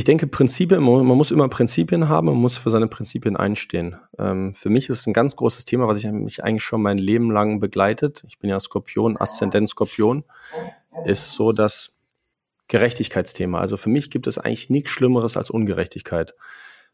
[0.00, 3.96] ich denke, Prinzipien, man muss immer Prinzipien haben, man muss für seine Prinzipien einstehen.
[4.18, 6.96] Ähm, für mich ist es ein ganz großes Thema, was ich mich eigentlich schon mein
[6.96, 8.24] Leben lang begleitet.
[8.26, 10.24] Ich bin ja Skorpion, Aszendent Skorpion,
[11.04, 12.00] ist so das
[12.68, 13.60] Gerechtigkeitsthema.
[13.60, 16.32] Also für mich gibt es eigentlich nichts Schlimmeres als Ungerechtigkeit,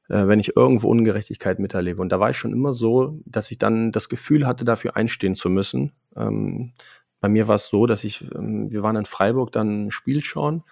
[0.09, 2.03] äh, wenn ich irgendwo Ungerechtigkeit miterlebe.
[2.03, 5.37] Und da war ich schon immer so, dass ich dann das Gefühl hatte, dafür einstehen
[5.37, 5.93] zu müssen.
[6.17, 6.73] Ähm,
[7.21, 10.25] bei mir war es so, dass ich, ähm, wir waren in Freiburg dann ein Spiel
[10.25, 10.65] schauen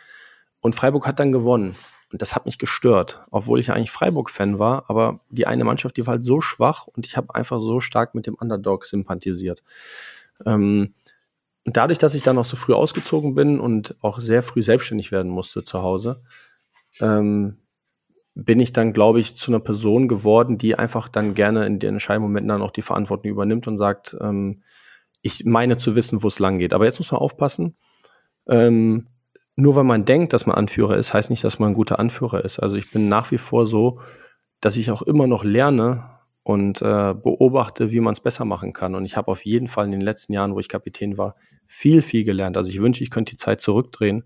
[0.60, 1.76] und Freiburg hat dann gewonnen.
[2.14, 5.96] Und das hat mich gestört, obwohl ich ja eigentlich Freiburg-Fan war, aber die eine Mannschaft,
[5.96, 9.64] die war halt so schwach und ich habe einfach so stark mit dem Underdog sympathisiert.
[10.46, 10.94] Ähm,
[11.64, 15.10] und dadurch, dass ich dann noch so früh ausgezogen bin und auch sehr früh selbstständig
[15.10, 16.22] werden musste zu Hause,
[17.00, 17.56] ähm,
[18.36, 21.94] bin ich dann, glaube ich, zu einer Person geworden, die einfach dann gerne in den
[21.94, 24.62] Entscheidungsmomenten dann auch die Verantwortung übernimmt und sagt, ähm,
[25.20, 26.74] ich meine zu wissen, wo es lang geht.
[26.74, 27.74] Aber jetzt muss man aufpassen.
[28.46, 29.08] Ähm,
[29.56, 32.44] nur weil man denkt, dass man Anführer ist, heißt nicht, dass man ein guter Anführer
[32.44, 32.58] ist.
[32.58, 34.00] Also ich bin nach wie vor so,
[34.60, 36.10] dass ich auch immer noch lerne
[36.42, 38.94] und äh, beobachte, wie man es besser machen kann.
[38.94, 41.36] Und ich habe auf jeden Fall in den letzten Jahren, wo ich Kapitän war,
[41.66, 42.56] viel, viel gelernt.
[42.56, 44.24] Also ich wünsche, ich könnte die Zeit zurückdrehen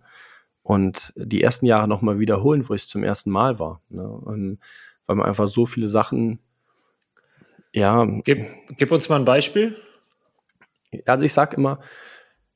[0.63, 3.83] und die ersten Jahre nochmal wiederholen, wo ich es zum ersten Mal war.
[3.89, 4.59] Ne?
[5.07, 6.41] Weil man einfach so viele Sachen,
[7.73, 8.05] ja.
[8.25, 9.77] Gib, gib uns mal ein Beispiel.
[11.07, 11.81] Also ich sage immer,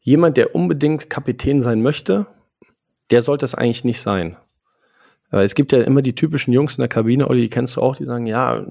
[0.01, 2.27] jemand, der unbedingt Kapitän sein möchte,
[3.13, 4.37] der sollte es eigentlich nicht sein.
[5.31, 7.81] Aber es gibt ja immer die typischen Jungs in der Kabine, Olli, die kennst du
[7.81, 8.65] auch, die sagen, ja,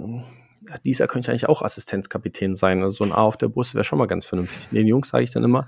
[0.86, 2.82] dieser könnte ich eigentlich auch Assistenzkapitän sein.
[2.82, 4.70] Also so ein A auf der Brust wäre schon mal ganz vernünftig.
[4.70, 5.68] Den Jungs sage ich dann immer,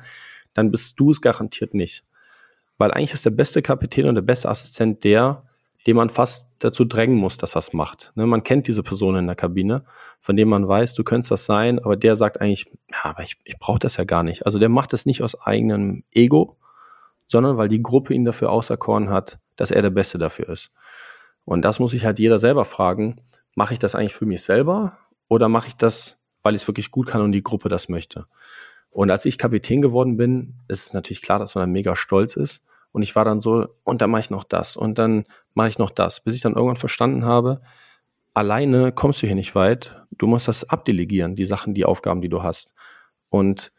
[0.53, 2.03] dann bist du es garantiert nicht.
[2.77, 5.43] Weil eigentlich ist der beste Kapitän und der beste Assistent der,
[5.85, 8.11] den man fast dazu drängen muss, dass er es macht.
[8.15, 9.83] Ne, man kennt diese Person in der Kabine,
[10.19, 13.37] von dem man weiß, du könntest das sein, aber der sagt eigentlich, ja, aber ich,
[13.43, 14.45] ich brauche das ja gar nicht.
[14.45, 16.57] Also der macht das nicht aus eigenem Ego,
[17.27, 20.71] sondern weil die Gruppe ihn dafür auserkoren hat, dass er der Beste dafür ist.
[21.45, 23.17] Und das muss sich halt jeder selber fragen,
[23.55, 24.93] mache ich das eigentlich für mich selber
[25.27, 28.25] oder mache ich das, weil ich es wirklich gut kann und die Gruppe das möchte?
[28.89, 32.35] Und als ich Kapitän geworden bin, ist es natürlich klar, dass man dann mega stolz
[32.35, 32.63] ist.
[32.91, 35.79] Und ich war dann so, und dann mache ich noch das und dann mache ich
[35.79, 37.61] noch das, bis ich dann irgendwann verstanden habe,
[38.35, 39.99] alleine kommst du hier nicht weit.
[40.11, 42.75] Du musst das abdelegieren, die Sachen, die Aufgaben, die du hast.
[43.29, 43.71] Und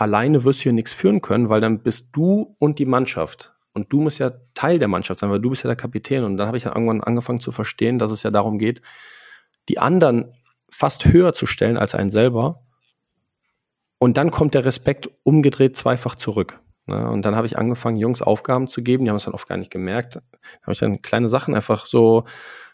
[0.00, 3.52] alleine wirst du hier nichts führen können, weil dann bist du und die Mannschaft.
[3.74, 6.24] Und du musst ja Teil der Mannschaft sein, weil du bist ja der Kapitän.
[6.24, 8.80] Und dann habe ich dann irgendwann angefangen zu verstehen, dass es ja darum geht,
[9.68, 10.32] die anderen
[10.70, 12.62] fast höher zu stellen als einen selber.
[13.98, 16.58] Und dann kommt der Respekt umgedreht zweifach zurück.
[16.86, 17.08] Ne?
[17.10, 19.04] Und dann habe ich angefangen, Jungs Aufgaben zu geben.
[19.04, 20.16] Die haben es dann oft gar nicht gemerkt.
[20.16, 20.22] Da
[20.62, 22.24] habe ich dann kleine Sachen einfach so,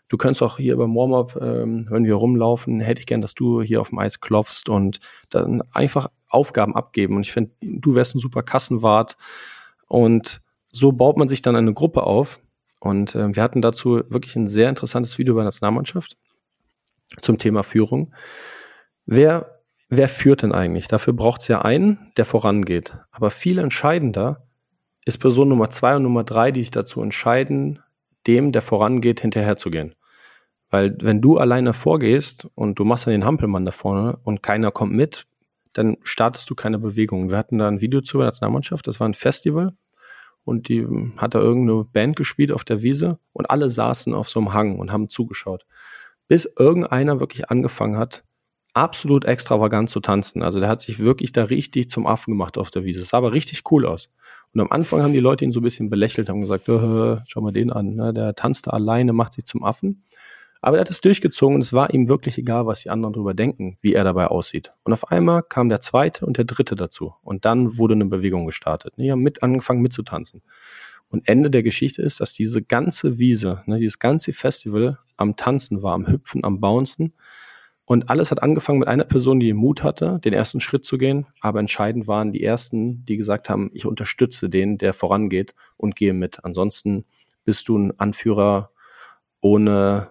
[0.09, 3.63] du könntest auch hier beim Warm-up, ähm, wenn wir rumlaufen, hätte ich gern, dass du
[3.63, 5.01] hier auf dem Eis klopfst und
[5.31, 7.17] dann einfach Aufgaben abgeben.
[7.17, 9.17] Und ich finde, du wärst ein super Kassenwart.
[9.89, 12.41] Und so baut man sich dann eine Gruppe auf.
[12.81, 16.17] Und äh, wir hatten dazu wirklich ein sehr interessantes Video bei der Nationalmannschaft
[17.21, 18.13] zum Thema Führung.
[19.07, 20.89] Wer, wer führt denn eigentlich?
[20.89, 22.99] Dafür braucht es ja einen, der vorangeht.
[23.11, 24.47] Aber viel entscheidender
[25.05, 27.81] ist Person Nummer zwei und Nummer drei, die sich dazu entscheiden,
[28.27, 29.95] dem, der vorangeht, hinterherzugehen.
[30.69, 34.73] Weil wenn du alleine vorgehst und du machst dann den Hampelmann da vorne und keiner
[34.73, 35.27] kommt mit,
[35.77, 37.31] dann startest du keine Bewegung.
[37.31, 39.77] Wir hatten da ein Video zur Nationalmannschaft, das war ein Festival
[40.45, 44.41] und die hat da irgendeine Band gespielt auf der Wiese und alle saßen auf so
[44.41, 45.67] einem Hang und haben zugeschaut.
[46.29, 48.25] Bis irgendeiner wirklich angefangen hat,
[48.73, 50.43] absolut extravagant zu tanzen.
[50.43, 53.01] Also der hat sich wirklich da richtig zum Affen gemacht auf der Wiese.
[53.01, 54.11] Es sah aber richtig cool aus.
[54.53, 57.41] Und am Anfang haben die Leute ihn so ein bisschen belächelt, haben gesagt, äh, schau
[57.41, 58.13] mal den an, ne?
[58.13, 60.05] der tanzt da alleine, macht sich zum Affen.
[60.61, 63.35] Aber er hat es durchgezogen und es war ihm wirklich egal, was die anderen darüber
[63.35, 64.73] denken, wie er dabei aussieht.
[64.85, 67.15] Und auf einmal kam der zweite und der dritte dazu.
[67.23, 68.95] Und dann wurde eine Bewegung gestartet.
[68.97, 70.43] Die haben mit angefangen mitzutanzen.
[71.09, 75.83] Und Ende der Geschichte ist, dass diese ganze Wiese, ne, dieses ganze Festival am Tanzen
[75.83, 77.15] war, am Hüpfen, am Bouncen.
[77.85, 80.99] Und alles hat angefangen mit einer Person, die den Mut hatte, den ersten Schritt zu
[80.99, 81.27] gehen.
[81.41, 86.13] Aber entscheidend waren die ersten, die gesagt haben, ich unterstütze den, der vorangeht und gehe
[86.13, 86.45] mit.
[86.45, 87.05] Ansonsten
[87.45, 88.71] bist du ein Anführer
[89.41, 90.11] ohne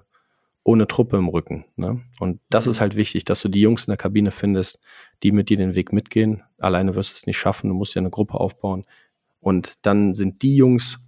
[0.66, 1.63] ohne Truppe im Rücken.
[1.76, 2.01] Ne?
[2.20, 2.72] Und das mhm.
[2.72, 4.80] ist halt wichtig, dass du die Jungs in der Kabine findest,
[5.24, 6.43] die mit dir den Weg mitgehen.
[6.57, 8.86] Alleine wirst du es nicht schaffen, du musst ja eine Gruppe aufbauen.
[9.39, 11.07] Und dann sind die Jungs,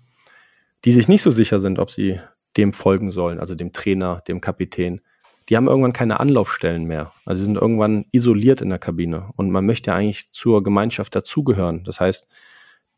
[0.86, 2.22] die sich nicht so sicher sind, ob sie
[2.56, 5.02] dem folgen sollen, also dem Trainer, dem Kapitän,
[5.50, 7.14] die haben irgendwann keine Anlaufstellen mehr.
[7.26, 9.32] Also sie sind irgendwann isoliert in der Kabine.
[9.38, 11.84] Und man möchte eigentlich zur Gemeinschaft dazugehören.
[11.84, 12.28] Das heißt,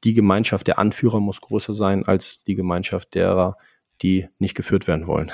[0.03, 3.55] die Gemeinschaft der Anführer muss größer sein als die Gemeinschaft derer,
[4.01, 5.31] die nicht geführt werden wollen.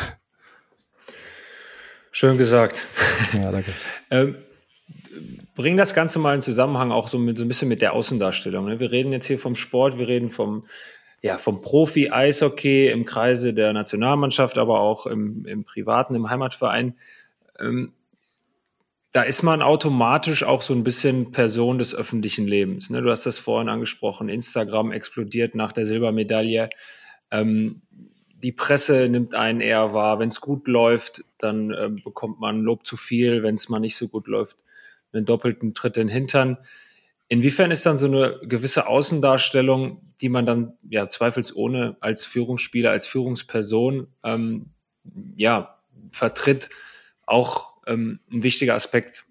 [2.17, 2.87] Schön gesagt.
[3.33, 3.73] Ja, danke.
[4.09, 4.37] ähm,
[5.53, 8.67] bring das Ganze mal in Zusammenhang auch so, mit, so ein bisschen mit der Außendarstellung.
[8.67, 8.79] Ne?
[8.79, 10.65] Wir reden jetzt hier vom Sport, wir reden vom,
[11.21, 16.97] ja, vom Profi-Eishockey im Kreise der Nationalmannschaft, aber auch im, im privaten, im Heimatverein.
[17.59, 17.91] Ähm,
[19.11, 22.89] da ist man automatisch auch so ein bisschen Person des öffentlichen Lebens.
[22.89, 23.01] Ne?
[23.01, 26.69] Du hast das vorhin angesprochen, Instagram explodiert nach der Silbermedaille.
[27.29, 27.81] Ähm,
[28.43, 30.19] die Presse nimmt einen eher wahr.
[30.19, 33.43] Wenn es gut läuft, dann äh, bekommt man Lob zu viel.
[33.43, 34.57] Wenn es mal nicht so gut läuft,
[35.13, 36.57] einen doppelten Tritt in den Hintern.
[37.27, 43.07] Inwiefern ist dann so eine gewisse Außendarstellung, die man dann ja zweifelsohne als Führungsspieler, als
[43.07, 44.71] Führungsperson ähm,
[45.35, 45.79] ja
[46.11, 46.69] vertritt,
[47.25, 49.25] auch ähm, ein wichtiger Aspekt?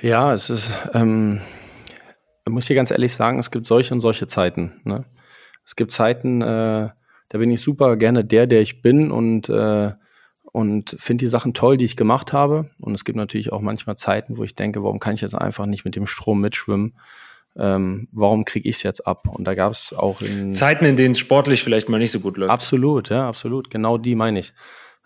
[0.00, 1.40] Ja, es ist, ähm,
[2.48, 4.80] muss ich ganz ehrlich sagen, es gibt solche und solche Zeiten.
[4.84, 5.04] Ne?
[5.64, 6.90] Es gibt Zeiten, äh,
[7.28, 9.92] da bin ich super gerne der, der ich bin und, äh,
[10.52, 12.70] und finde die Sachen toll, die ich gemacht habe.
[12.78, 15.66] Und es gibt natürlich auch manchmal Zeiten, wo ich denke, warum kann ich jetzt einfach
[15.66, 16.94] nicht mit dem Strom mitschwimmen?
[17.56, 19.28] Ähm, warum kriege ich es jetzt ab?
[19.28, 22.20] Und da gab es auch in Zeiten, in denen es sportlich vielleicht mal nicht so
[22.20, 22.50] gut läuft.
[22.50, 23.70] Absolut, ja, absolut.
[23.70, 24.54] Genau die meine ich.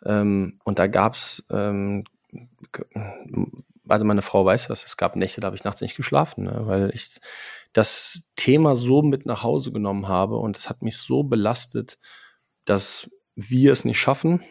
[0.05, 2.05] Ähm, und da gab es, ähm,
[3.89, 6.63] also meine Frau weiß das, es gab Nächte, da habe ich nachts nicht geschlafen, ne,
[6.65, 7.21] weil ich
[7.77, 11.99] das Thema so mit nach Hause genommen habe und es hat mich so belastet,
[12.64, 14.43] dass wir es nicht schaffen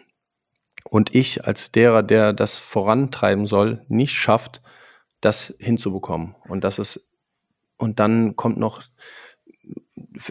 [0.84, 4.62] und ich als derer, der das vorantreiben soll, nicht schafft,
[5.22, 6.36] das hinzubekommen.
[6.48, 7.10] Und das ist,
[7.78, 8.84] und dann kommt noch,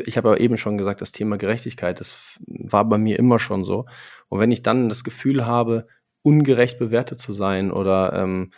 [0.06, 3.64] ich habe ja eben schon gesagt, das Thema Gerechtigkeit, das war bei mir immer schon
[3.64, 3.86] so.
[4.28, 5.88] Und wenn ich dann das Gefühl habe,
[6.22, 8.52] ungerecht bewertet zu sein oder ähm,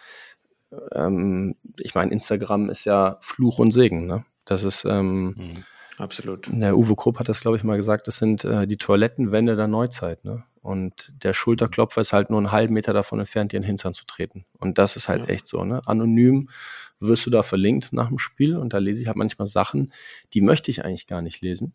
[0.93, 4.25] ähm, ich meine, Instagram ist ja Fluch und Segen, ne?
[4.45, 5.65] Das ist, ähm, mhm.
[5.99, 6.51] Absolut.
[6.53, 9.67] Der Uwe Krupp hat das, glaube ich, mal gesagt, das sind äh, die Toilettenwände der
[9.67, 10.45] Neuzeit, ne?
[10.61, 13.95] Und der Schulterklopfer ist halt nur einen halben Meter davon entfernt, dir in den Hintern
[13.95, 14.45] zu treten.
[14.59, 15.29] Und das ist halt ja.
[15.29, 15.81] echt so, ne?
[15.87, 16.51] Anonym
[16.99, 19.93] wirst du da verlinkt nach dem Spiel und da lese ich halt manchmal Sachen,
[20.35, 21.73] die möchte ich eigentlich gar nicht lesen.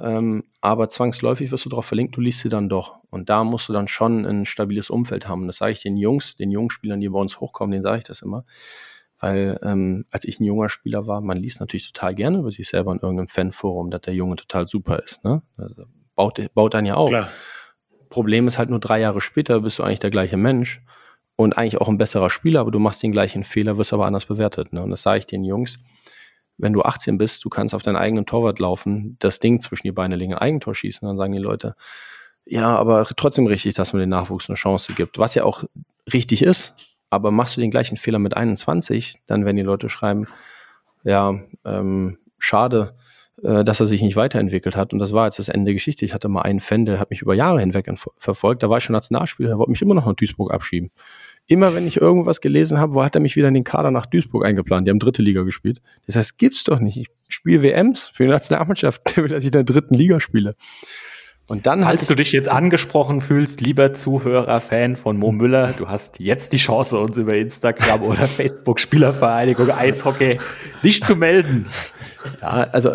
[0.00, 2.98] Ähm, aber zwangsläufig wirst du darauf verlinkt, du liest sie dann doch.
[3.10, 5.42] Und da musst du dann schon ein stabiles Umfeld haben.
[5.42, 7.98] Und das sage ich den Jungs, den jungen Spielern, die bei uns hochkommen, denen sage
[7.98, 8.44] ich das immer.
[9.20, 12.68] Weil ähm, als ich ein junger Spieler war, man liest natürlich total gerne über sich
[12.68, 15.22] selber in irgendeinem Fanforum, dass der Junge total super ist.
[15.24, 15.42] Ne?
[15.56, 15.84] Also
[16.16, 17.10] baut, baut dann ja auf.
[17.10, 17.28] Klar.
[18.08, 20.82] Problem ist halt nur drei Jahre später bist du eigentlich der gleiche Mensch
[21.36, 24.26] und eigentlich auch ein besserer Spieler, aber du machst den gleichen Fehler, wirst aber anders
[24.26, 24.72] bewertet.
[24.72, 24.82] Ne?
[24.82, 25.78] Und das sage ich den Jungs
[26.62, 29.92] wenn du 18 bist, du kannst auf deinen eigenen Torwart laufen, das Ding zwischen die
[29.92, 31.74] Beine legen, Eigentor schießen, dann sagen die Leute,
[32.44, 35.64] ja, aber trotzdem richtig, dass man den Nachwuchs eine Chance gibt, was ja auch
[36.12, 36.74] richtig ist.
[37.10, 40.26] Aber machst du den gleichen Fehler mit 21, dann werden die Leute schreiben,
[41.04, 41.34] ja,
[41.64, 42.94] ähm, schade,
[43.42, 44.92] äh, dass er sich nicht weiterentwickelt hat.
[44.92, 46.04] Und das war jetzt das Ende der Geschichte.
[46.04, 48.62] Ich hatte mal einen Fan, der hat mich über Jahre hinweg verfolgt.
[48.62, 50.90] Da war ich schon Nationalspieler, der wollte mich immer noch nach Duisburg abschieben.
[51.52, 54.06] Immer wenn ich irgendwas gelesen habe, wo hat er mich wieder in den Kader nach
[54.06, 54.86] Duisburg eingeplant.
[54.86, 55.82] Die haben dritte Liga gespielt.
[56.06, 56.96] Das heißt, gibt's doch nicht.
[56.96, 60.56] Ich spiele WMs für die Nationalmannschaft, der will, dass ich in der dritten Liga spiele.
[61.48, 65.90] Und dann Falls du dich jetzt angesprochen fühlst, lieber Zuhörer, Fan von Mo Müller, du
[65.90, 70.38] hast jetzt die Chance, uns über Instagram oder Facebook Spielervereinigung Eishockey
[70.82, 71.66] nicht zu melden.
[72.40, 72.94] Ja, also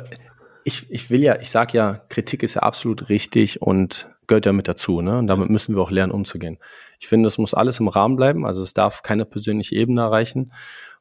[0.64, 4.54] ich, ich will ja, ich sag ja, Kritik ist ja absolut richtig und gehört ja
[4.54, 5.18] mit dazu, ne?
[5.18, 6.58] Und damit müssen wir auch lernen, umzugehen.
[7.00, 10.52] Ich finde, das muss alles im Rahmen bleiben, also es darf keine persönliche Ebene erreichen.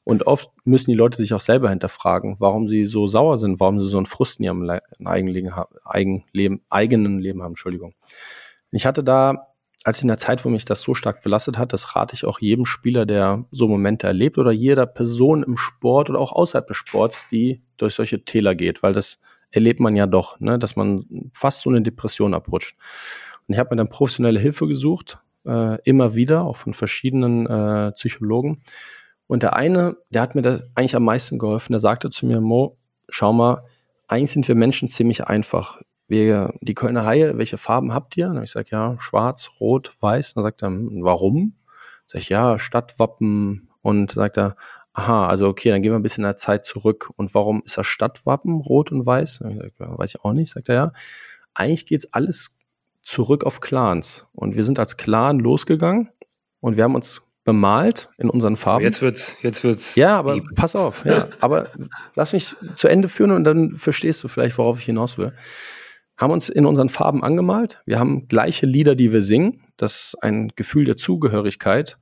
[0.04, 3.80] Und oft müssen die Leute sich auch selber hinterfragen, warum sie so sauer sind, warum
[3.80, 4.70] sie so einen Frust in ihrem
[5.04, 7.52] eigenen Leben, eigenen Leben haben.
[7.52, 7.94] Entschuldigung.
[8.70, 9.48] Ich hatte da,
[9.82, 12.38] als in der Zeit, wo mich das so stark belastet hat, das rate ich auch
[12.38, 16.76] jedem Spieler, der so Momente erlebt oder jeder Person im Sport oder auch außerhalb des
[16.76, 19.20] Sports, die durch solche Täler geht, weil das
[19.56, 22.76] erlebt man ja doch, ne, dass man fast so eine Depression abrutscht.
[23.48, 27.92] Und ich habe mir dann professionelle Hilfe gesucht, äh, immer wieder, auch von verschiedenen äh,
[27.92, 28.62] Psychologen.
[29.26, 32.40] Und der eine, der hat mir da eigentlich am meisten geholfen, der sagte zu mir,
[32.40, 32.78] Mo,
[33.08, 33.64] schau mal,
[34.08, 35.80] eigentlich sind wir Menschen ziemlich einfach.
[36.06, 38.28] Wir, die Kölner Haie, welche Farben habt ihr?
[38.28, 40.34] Und ich sage, ja, schwarz, rot, weiß.
[40.34, 41.54] Und dann sagt er, hm, warum?
[42.06, 43.68] Sag ich, ja, Stadtwappen.
[43.82, 44.56] Und sagt er,
[44.96, 47.10] aha, also okay, dann gehen wir ein bisschen in der Zeit zurück.
[47.16, 49.42] Und warum ist das Stadtwappen rot und weiß?
[49.48, 50.52] Ich sag, ja, weiß ich auch nicht.
[50.52, 50.92] Sagt er, ja,
[51.54, 52.56] eigentlich geht's alles
[53.02, 54.26] zurück auf Clans.
[54.32, 56.08] Und wir sind als Clan losgegangen
[56.60, 58.84] und wir haben uns bemalt in unseren Farben.
[58.84, 59.96] Jetzt wird's, jetzt wird's.
[59.96, 60.44] Ja, aber lieb.
[60.56, 61.28] pass auf, ja.
[61.40, 61.68] aber
[62.14, 65.32] lass mich zu Ende führen und dann verstehst du vielleicht, worauf ich hinaus will.
[66.16, 67.82] Haben uns in unseren Farben angemalt.
[67.84, 69.62] Wir haben gleiche Lieder, die wir singen.
[69.76, 71.98] Das ist ein Gefühl der Zugehörigkeit.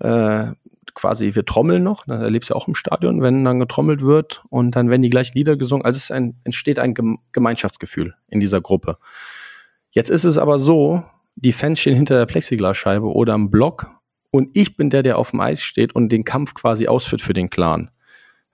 [0.00, 0.52] Äh,
[0.94, 2.04] quasi, wir trommeln noch.
[2.06, 5.10] Da erlebst du ja auch im Stadion, wenn dann getrommelt wird und dann werden die
[5.10, 5.84] gleichen Lieder gesungen.
[5.84, 6.94] Also es ein, entsteht ein
[7.32, 8.98] Gemeinschaftsgefühl in dieser Gruppe.
[9.90, 13.90] Jetzt ist es aber so, die Fans stehen hinter der Plexiglasscheibe oder am Block
[14.30, 17.34] und ich bin der, der auf dem Eis steht und den Kampf quasi ausführt für
[17.34, 17.90] den Clan.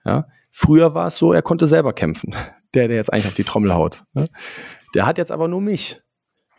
[0.05, 0.27] Ja?
[0.51, 2.35] Früher war es so, er konnte selber kämpfen.
[2.75, 4.03] Der, der jetzt eigentlich auf die Trommel haut.
[4.13, 4.25] Ne?
[4.93, 6.03] Der hat jetzt aber nur mich.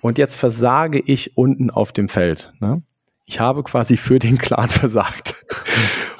[0.00, 2.52] Und jetzt versage ich unten auf dem Feld.
[2.58, 2.82] Ne?
[3.26, 5.39] Ich habe quasi für den Clan versagt.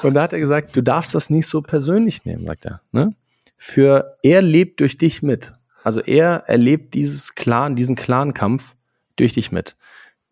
[0.03, 2.81] Und da hat er gesagt, du darfst das nicht so persönlich nehmen, sagt er.
[2.93, 3.15] Ne?
[3.57, 5.53] Für er lebt durch dich mit.
[5.85, 8.75] Also er erlebt dieses Clan, diesen Clan-Kampf
[9.17, 9.77] durch dich mit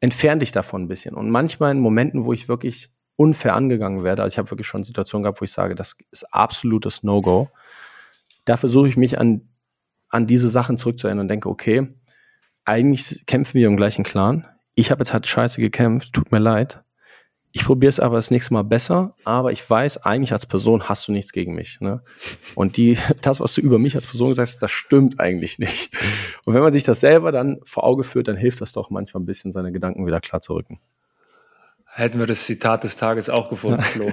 [0.00, 1.14] entferne dich davon ein bisschen.
[1.14, 4.84] Und manchmal in Momenten, wo ich wirklich unfair angegangen werde, also ich habe wirklich schon
[4.84, 7.50] Situationen gehabt, wo ich sage, das ist absolutes No-Go,
[8.44, 9.48] da versuche ich mich an,
[10.08, 11.88] an diese Sachen zurückzuerinnern und denke, okay,
[12.64, 14.46] eigentlich kämpfen wir im gleichen Clan.
[14.74, 16.82] Ich habe jetzt halt scheiße gekämpft, tut mir leid.
[17.52, 21.08] Ich probiere es aber das nächste Mal besser, aber ich weiß, eigentlich als Person hast
[21.08, 21.80] du nichts gegen mich.
[21.80, 22.02] Ne?
[22.54, 25.94] Und die, das, was du über mich als Person sagst, das stimmt eigentlich nicht.
[26.44, 29.22] Und wenn man sich das selber dann vor Auge führt, dann hilft das doch manchmal
[29.22, 30.78] ein bisschen, seine Gedanken wieder klar zu rücken.
[31.86, 34.12] Hätten wir das Zitat des Tages auch gefunden, Flo.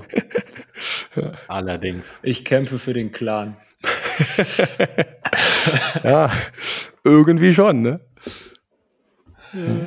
[1.47, 2.21] Allerdings.
[2.23, 3.57] Ich kämpfe für den Clan.
[6.03, 6.31] ja,
[7.03, 7.99] irgendwie schon, ne?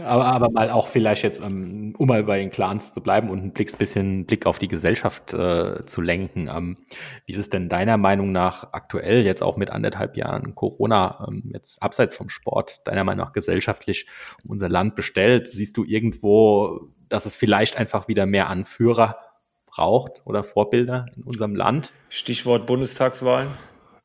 [0.04, 3.42] Aber, aber mal auch vielleicht jetzt, um, um mal bei den Clans zu bleiben und
[3.42, 6.48] ein Blick, bisschen Blick auf die Gesellschaft äh, zu lenken.
[6.48, 6.78] Ähm,
[7.26, 11.50] wie ist es denn deiner Meinung nach aktuell, jetzt auch mit anderthalb Jahren Corona, ähm,
[11.52, 14.06] jetzt abseits vom Sport, deiner Meinung nach gesellschaftlich
[14.46, 15.48] unser Land bestellt?
[15.48, 19.18] Siehst du irgendwo, dass es vielleicht einfach wieder mehr Anführer
[19.66, 21.92] braucht oder Vorbilder in unserem Land?
[22.08, 23.48] Stichwort Bundestagswahlen.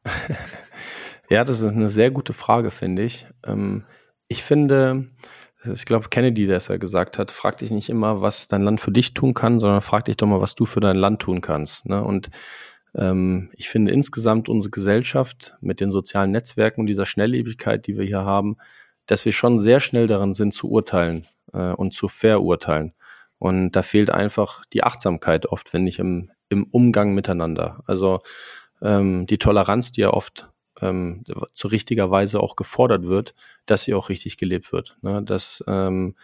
[1.29, 3.25] ja, das ist eine sehr gute Frage, finde ich.
[3.45, 3.85] Ähm,
[4.27, 5.09] ich finde,
[5.71, 8.81] ich glaube, Kennedy, der es ja gesagt hat, frag dich nicht immer, was dein Land
[8.81, 11.41] für dich tun kann, sondern frag dich doch mal, was du für dein Land tun
[11.41, 11.85] kannst.
[11.85, 12.03] Ne?
[12.03, 12.29] Und
[12.95, 18.05] ähm, ich finde insgesamt unsere Gesellschaft mit den sozialen Netzwerken und dieser Schnelllebigkeit, die wir
[18.05, 18.57] hier haben,
[19.05, 22.93] dass wir schon sehr schnell darin sind zu urteilen äh, und zu verurteilen.
[23.37, 27.83] Und da fehlt einfach die Achtsamkeit oft, finde ich, im, im Umgang miteinander.
[27.87, 28.21] Also
[28.81, 30.49] ähm, die Toleranz, die ja oft
[30.83, 31.23] ähm,
[31.53, 33.33] zu richtiger Weise auch gefordert wird,
[33.65, 34.97] dass sie auch richtig gelebt wird.
[35.01, 35.23] Ne?
[35.23, 36.15] Das, ähm,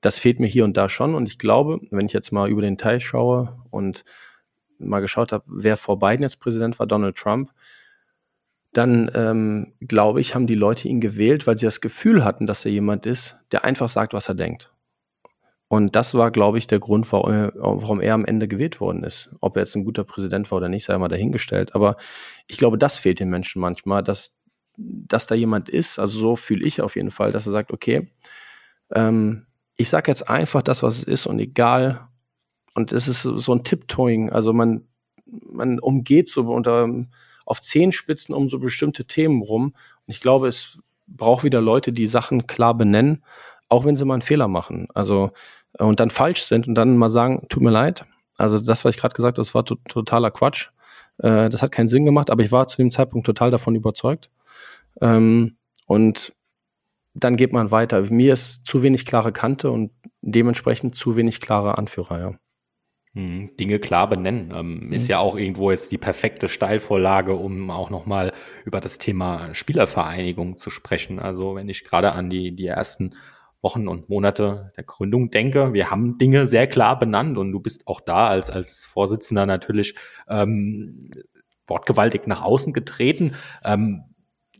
[0.00, 1.14] das fehlt mir hier und da schon.
[1.14, 4.04] Und ich glaube, wenn ich jetzt mal über den Teil schaue und
[4.78, 7.50] mal geschaut habe, wer vor Biden jetzt Präsident war, Donald Trump,
[8.72, 12.64] dann ähm, glaube ich, haben die Leute ihn gewählt, weil sie das Gefühl hatten, dass
[12.64, 14.73] er jemand ist, der einfach sagt, was er denkt.
[15.68, 19.34] Und das war, glaube ich, der Grund, warum er am Ende gewählt worden ist.
[19.40, 21.74] Ob er jetzt ein guter Präsident war oder nicht, sei mal dahingestellt.
[21.74, 21.96] Aber
[22.46, 24.38] ich glaube, das fehlt den Menschen manchmal, dass,
[24.76, 28.08] dass da jemand ist, also so fühle ich auf jeden Fall, dass er sagt, okay,
[28.94, 29.46] Ähm,
[29.76, 32.06] ich sage jetzt einfach das, was es ist und egal.
[32.74, 34.30] Und es ist so ein Tiptoeing.
[34.30, 34.86] Also man,
[35.26, 36.88] man umgeht so unter,
[37.46, 39.74] auf Zehenspitzen um so bestimmte Themen rum.
[40.06, 43.24] Und ich glaube, es braucht wieder Leute, die Sachen klar benennen,
[43.68, 44.88] auch wenn sie mal einen Fehler machen.
[44.94, 45.30] Also,
[45.78, 48.06] und dann falsch sind und dann mal sagen, tut mir leid.
[48.36, 50.70] Also das, was ich gerade gesagt habe, das war to totaler Quatsch.
[51.18, 54.30] Äh, das hat keinen Sinn gemacht, aber ich war zu dem Zeitpunkt total davon überzeugt.
[55.00, 55.56] Ähm,
[55.86, 56.34] und
[57.14, 58.02] dann geht man weiter.
[58.02, 62.34] Mir ist zu wenig klare Kante und dementsprechend zu wenig klare Anführer, ja.
[63.14, 64.52] Hm, Dinge klar benennen.
[64.54, 64.92] Ähm, mhm.
[64.92, 68.32] Ist ja auch irgendwo jetzt die perfekte Steilvorlage, um auch nochmal
[68.64, 71.20] über das Thema Spielervereinigung zu sprechen.
[71.20, 73.14] Also wenn ich gerade an die, die ersten
[73.64, 77.88] Wochen und Monate der Gründung denke, wir haben Dinge sehr klar benannt und du bist
[77.88, 79.96] auch da als, als Vorsitzender natürlich
[80.28, 81.10] ähm,
[81.66, 83.34] wortgewaltig nach außen getreten.
[83.64, 84.04] Ähm,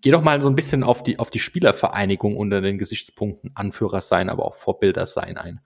[0.05, 4.03] Geh doch mal so ein bisschen auf die, auf die Spielervereinigung unter den Gesichtspunkten Anführer
[4.03, 5.61] sein, aber auch Vorbilder sein ein.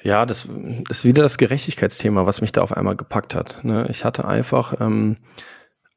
[0.00, 0.48] Ja, das
[0.88, 3.64] ist wieder das Gerechtigkeitsthema, was mich da auf einmal gepackt hat.
[3.64, 3.88] Ne?
[3.90, 5.16] Ich hatte einfach, ähm,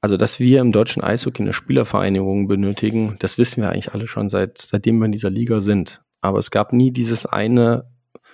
[0.02, 4.30] also dass wir im deutschen Eishockey eine Spielervereinigung benötigen, das wissen wir eigentlich alle schon
[4.30, 6.02] seit seitdem wir in dieser Liga sind.
[6.22, 7.90] Aber es gab nie dieses eine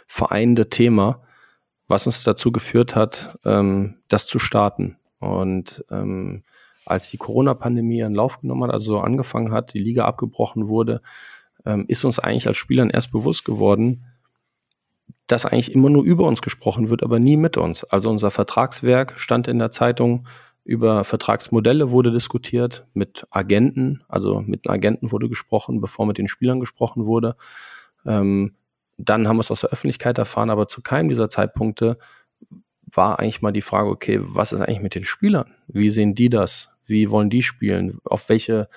[0.07, 1.21] vereinende Thema,
[1.87, 4.97] was uns dazu geführt hat, ähm, das zu starten.
[5.19, 6.43] Und ähm,
[6.85, 11.01] als die Corona-Pandemie ihren Lauf genommen hat, also so angefangen hat, die Liga abgebrochen wurde,
[11.65, 14.05] ähm, ist uns eigentlich als Spielern erst bewusst geworden,
[15.27, 17.83] dass eigentlich immer nur über uns gesprochen wird, aber nie mit uns.
[17.85, 20.27] Also unser Vertragswerk stand in der Zeitung,
[20.65, 26.59] über Vertragsmodelle wurde diskutiert, mit Agenten, also mit Agenten wurde gesprochen, bevor mit den Spielern
[26.59, 27.35] gesprochen wurde.
[28.05, 28.55] Ähm,
[28.97, 31.97] dann haben wir es aus der Öffentlichkeit erfahren, aber zu keinem dieser Zeitpunkte
[32.85, 35.53] war eigentlich mal die Frage, okay, was ist eigentlich mit den Spielern?
[35.67, 36.69] Wie sehen die das?
[36.85, 37.99] Wie wollen die spielen?
[38.05, 38.69] Auf welche,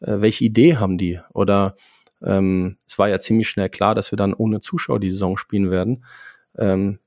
[0.00, 1.20] äh, welche Idee haben die?
[1.32, 1.76] Oder
[2.22, 5.70] ähm, es war ja ziemlich schnell klar, dass wir dann ohne Zuschauer die Saison spielen
[5.70, 6.04] werden.
[6.58, 6.98] Ähm,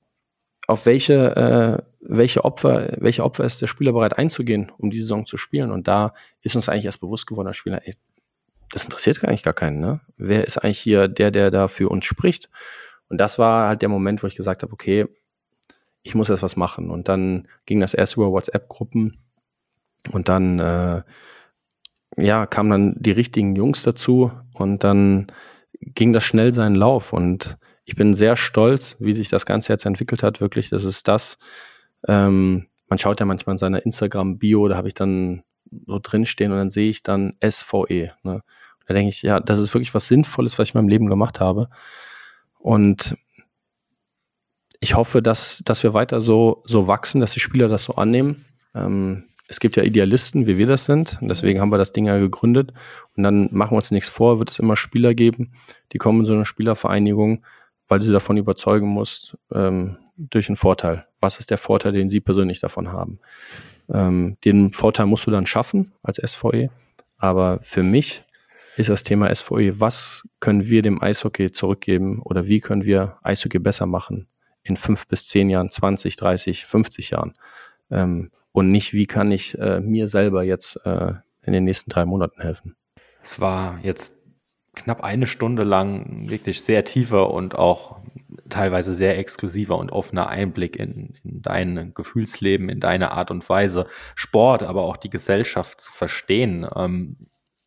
[0.67, 5.25] auf welche, äh, welche Opfer, welche Opfer ist der Spieler bereit einzugehen, um die Saison
[5.25, 5.71] zu spielen?
[5.71, 7.95] Und da ist uns eigentlich erst bewusst geworden, der Spieler, ey,
[8.71, 10.01] das interessiert nicht gar keinen, ne?
[10.17, 12.49] Wer ist eigentlich hier der, der da für uns spricht?
[13.09, 15.05] Und das war halt der Moment, wo ich gesagt habe, okay,
[16.01, 16.89] ich muss jetzt was machen.
[16.89, 19.19] Und dann ging das erst über WhatsApp-Gruppen
[20.11, 21.03] und dann, äh,
[22.17, 25.27] ja, kamen dann die richtigen Jungs dazu und dann
[25.79, 29.85] ging das schnell seinen Lauf und ich bin sehr stolz, wie sich das Ganze jetzt
[29.85, 30.41] entwickelt hat.
[30.41, 31.37] Wirklich, das ist das.
[32.07, 35.43] Ähm, man schaut ja manchmal in seiner Instagram-Bio, da habe ich dann
[35.87, 38.09] so drinstehen und dann sehe ich dann SVE.
[38.23, 38.43] Ne?
[38.87, 41.39] Da denke ich, ja, das ist wirklich was Sinnvolles, was ich in meinem Leben gemacht
[41.39, 41.69] habe.
[42.59, 43.17] Und
[44.79, 48.45] ich hoffe, dass, dass wir weiter so, so wachsen, dass die Spieler das so annehmen.
[48.75, 51.17] Ähm, es gibt ja Idealisten, wie wir das sind.
[51.21, 52.73] Und deswegen haben wir das Ding ja gegründet.
[53.15, 55.53] Und dann machen wir uns nichts vor, wird es immer Spieler geben,
[55.91, 57.43] die kommen in so eine Spielervereinigung,
[57.87, 61.07] weil du sie davon überzeugen musst, ähm, durch einen Vorteil.
[61.19, 63.19] Was ist der Vorteil, den sie persönlich davon haben?
[63.91, 66.69] Ähm, den Vorteil musst du dann schaffen als SVE.
[67.17, 68.23] Aber für mich
[68.77, 73.59] ist das Thema SVE, was können wir dem Eishockey zurückgeben oder wie können wir Eishockey
[73.59, 74.27] besser machen
[74.63, 77.33] in fünf bis zehn Jahren, 20, 30, 50 Jahren?
[77.91, 81.13] Ähm, und nicht, wie kann ich äh, mir selber jetzt äh,
[81.45, 82.75] in den nächsten drei Monaten helfen.
[83.21, 84.22] Es war jetzt
[84.75, 87.97] knapp eine Stunde lang wirklich sehr tiefer und auch
[88.49, 93.87] teilweise sehr exklusiver und offener Einblick in, in dein Gefühlsleben, in deine Art und Weise,
[94.15, 96.67] Sport, aber auch die Gesellschaft zu verstehen.
[96.75, 97.17] Ähm,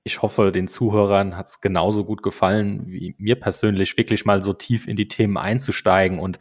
[0.05, 4.53] ich hoffe, den Zuhörern hat es genauso gut gefallen wie mir persönlich, wirklich mal so
[4.53, 6.39] tief in die Themen einzusteigen und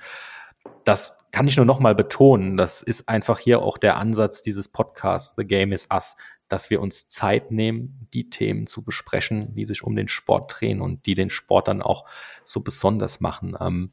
[0.83, 4.69] das kann ich nur noch mal betonen, das ist einfach hier auch der Ansatz dieses
[4.69, 6.15] Podcasts, The Game is Us,
[6.47, 10.79] dass wir uns Zeit nehmen, die Themen zu besprechen, die sich um den Sport drehen
[10.79, 12.05] und die den Sport dann auch
[12.45, 13.57] so besonders machen.
[13.59, 13.91] Ähm,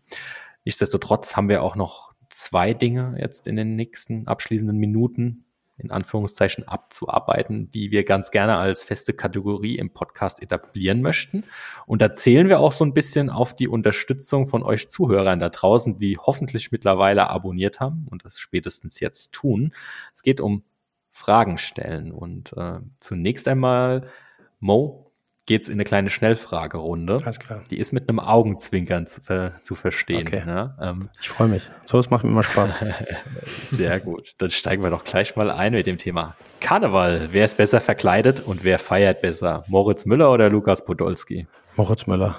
[0.65, 5.45] nichtsdestotrotz haben wir auch noch zwei Dinge jetzt in den nächsten abschließenden Minuten,
[5.83, 11.45] in Anführungszeichen abzuarbeiten, die wir ganz gerne als feste Kategorie im Podcast etablieren möchten.
[11.87, 15.49] Und da zählen wir auch so ein bisschen auf die Unterstützung von euch Zuhörern da
[15.49, 19.73] draußen, die hoffentlich mittlerweile abonniert haben und das spätestens jetzt tun.
[20.15, 20.65] Es geht um
[21.13, 22.11] Fragen stellen.
[22.11, 24.09] Und äh, zunächst einmal,
[24.59, 25.12] Mo,
[25.47, 27.19] geht's in eine kleine Schnellfragerunde.
[27.25, 27.63] Alles klar.
[27.71, 30.27] Die ist mit einem Augenzwinkern zu, ver zu verstehen.
[30.27, 30.45] Okay.
[30.45, 30.77] Ne?
[30.81, 31.69] Ähm, ich freue mich.
[31.85, 32.79] So, es macht mir immer Spaß.
[33.67, 34.35] Sehr gut.
[34.39, 37.29] Dann steigen wir doch gleich mal ein mit dem Thema Karneval.
[37.33, 39.65] Wer ist besser verkleidet und wer feiert besser?
[39.67, 41.47] Moritz Müller oder Lukas Podolski?
[41.77, 42.37] Moritz Müller.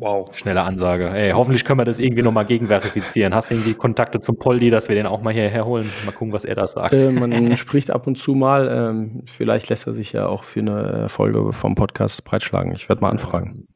[0.00, 0.26] Wow.
[0.32, 1.10] Schnelle Ansage.
[1.10, 3.34] Ey, hoffentlich können wir das irgendwie nochmal gegenverifizieren.
[3.34, 5.90] Hast du irgendwie Kontakte zum Poldi, dass wir den auch mal hierher holen?
[6.06, 6.92] Mal gucken, was er da sagt.
[6.92, 8.68] Äh, man spricht ab und zu mal.
[8.68, 12.72] Ähm, vielleicht lässt er sich ja auch für eine Folge vom Podcast breitschlagen.
[12.76, 13.66] Ich werde mal anfragen.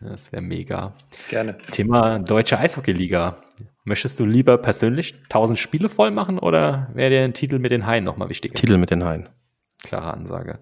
[0.00, 0.94] Das wäre mega.
[1.28, 1.58] Gerne.
[1.72, 3.38] Thema Deutsche Eishockeyliga.
[3.82, 7.84] Möchtest du lieber persönlich 1000 Spiele voll machen oder wäre dir ein Titel mit den
[7.84, 8.54] Haien nochmal wichtiger?
[8.54, 9.28] Titel mit den Haien.
[9.82, 10.60] Klare Ansage.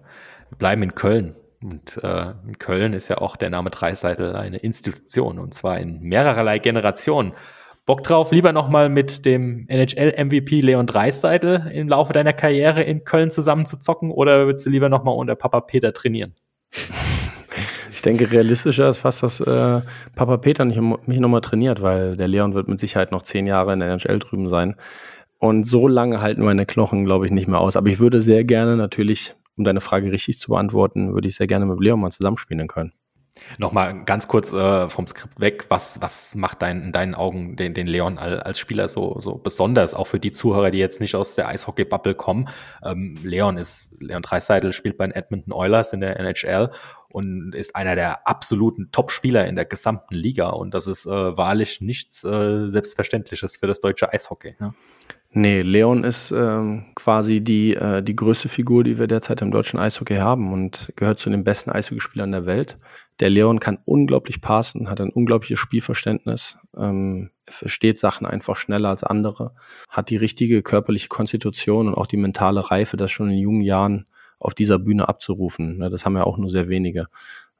[0.49, 1.35] Wir bleiben in Köln.
[1.63, 6.01] Und äh, in Köln ist ja auch der Name Dreiseitel eine Institution und zwar in
[6.01, 7.33] mehrererlei Generationen.
[7.85, 13.29] Bock drauf, lieber nochmal mit dem NHL-MVP Leon Dreiseitel im Laufe deiner Karriere in Köln
[13.29, 16.33] zusammen zu zocken oder würdest du lieber nochmal unter Papa Peter trainieren?
[17.91, 19.81] Ich denke, realistischer ist fast, dass äh,
[20.15, 23.73] Papa Peter nicht, mich nochmal trainiert, weil der Leon wird mit Sicherheit noch zehn Jahre
[23.73, 24.75] in der NHL drüben sein.
[25.39, 27.75] Und so lange halten meine Knochen, glaube ich, nicht mehr aus.
[27.75, 31.47] Aber ich würde sehr gerne natürlich, um deine Frage richtig zu beantworten, würde ich sehr
[31.47, 32.93] gerne mit Leon mal zusammenspielen können.
[33.57, 37.73] Nochmal ganz kurz äh, vom Skript weg, was, was macht dein, in deinen Augen den,
[37.73, 41.33] den Leon als Spieler so, so besonders, auch für die Zuhörer, die jetzt nicht aus
[41.33, 42.49] der Eishockey-Bubble kommen?
[42.83, 46.69] Ähm, Leon ist, Leon Dreiseitel spielt bei den Edmonton Oilers in der NHL
[47.09, 51.81] und ist einer der absoluten Top-Spieler in der gesamten Liga und das ist äh, wahrlich
[51.81, 54.55] nichts äh, Selbstverständliches für das deutsche Eishockey.
[54.59, 54.75] Ne?
[55.35, 59.79] Nee, Leon ist ähm, quasi die, äh, die größte Figur, die wir derzeit im deutschen
[59.79, 62.77] Eishockey haben und gehört zu den besten Eishockeyspielern der Welt.
[63.19, 69.03] Der Leon kann unglaublich passen, hat ein unglaubliches Spielverständnis, ähm, versteht Sachen einfach schneller als
[69.03, 69.55] andere,
[69.89, 74.05] hat die richtige körperliche Konstitution und auch die mentale Reife, das schon in jungen Jahren
[74.37, 75.79] auf dieser Bühne abzurufen.
[75.79, 77.07] Das haben ja auch nur sehr wenige.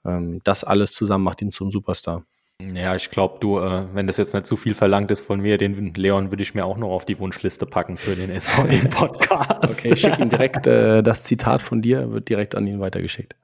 [0.06, 2.24] Ähm, das alles zusammen macht ihn zum Superstar.
[2.62, 5.58] Ja, ich glaube, du, äh, wenn das jetzt nicht zu viel verlangt ist von mir,
[5.58, 9.80] den Leon würde ich mir auch noch auf die Wunschliste packen für den SVE-Podcast.
[9.80, 13.36] okay, ich schicke ihm direkt äh, das Zitat von dir, wird direkt an ihn weitergeschickt.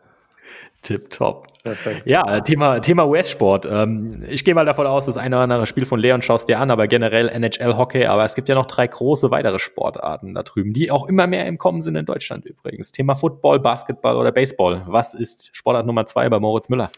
[0.82, 1.48] Tipptopp.
[1.64, 2.04] Perfekt.
[2.06, 3.68] Ja, Thema, Thema US-Sport.
[3.70, 6.60] Ähm, ich gehe mal davon aus, das eine oder andere Spiel von Leon schaust dir
[6.60, 8.06] an, aber generell NHL-Hockey.
[8.06, 11.46] Aber es gibt ja noch drei große weitere Sportarten da drüben, die auch immer mehr
[11.48, 12.94] im Kommen sind in Deutschland übrigens.
[12.94, 14.84] Thema Football, Basketball oder Baseball.
[14.88, 16.92] Was ist Sportart Nummer zwei bei Moritz Müller?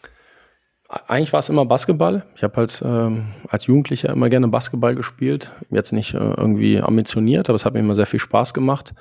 [1.07, 2.25] Eigentlich war es immer Basketball.
[2.35, 5.49] Ich habe als, ähm, als Jugendlicher immer gerne Basketball gespielt.
[5.69, 8.93] Jetzt nicht äh, irgendwie ambitioniert, aber es hat mir immer sehr viel Spaß gemacht.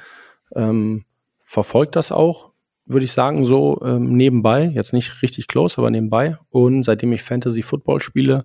[0.55, 1.05] Ähm,
[1.45, 2.53] verfolgt das auch,
[2.87, 4.67] würde ich sagen, so ähm, nebenbei.
[4.67, 6.39] Jetzt nicht richtig close, aber nebenbei.
[6.51, 8.45] Und seitdem ich Fantasy Football spiele,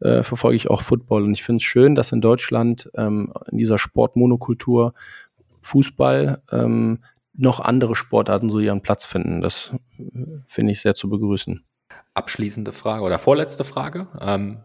[0.00, 1.22] äh, verfolge ich auch Football.
[1.22, 4.94] Und ich finde es schön, dass in Deutschland ähm, in dieser Sportmonokultur
[5.60, 9.42] Fußball ähm, noch andere Sportarten so ihren Platz finden.
[9.42, 11.62] Das äh, finde ich sehr zu begrüßen
[12.20, 14.06] abschließende Frage oder vorletzte Frage.
[14.20, 14.58] Ähm,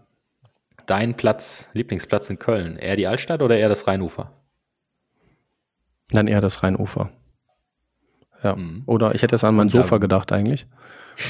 [0.86, 4.32] dein Platz, Lieblingsplatz in Köln, eher die Altstadt oder eher das Rheinufer?
[6.12, 7.12] Dann eher das Rheinufer.
[8.43, 8.56] Ja.
[8.56, 8.84] Mhm.
[8.86, 10.68] Oder ich hätte es an mein Sofa gedacht eigentlich.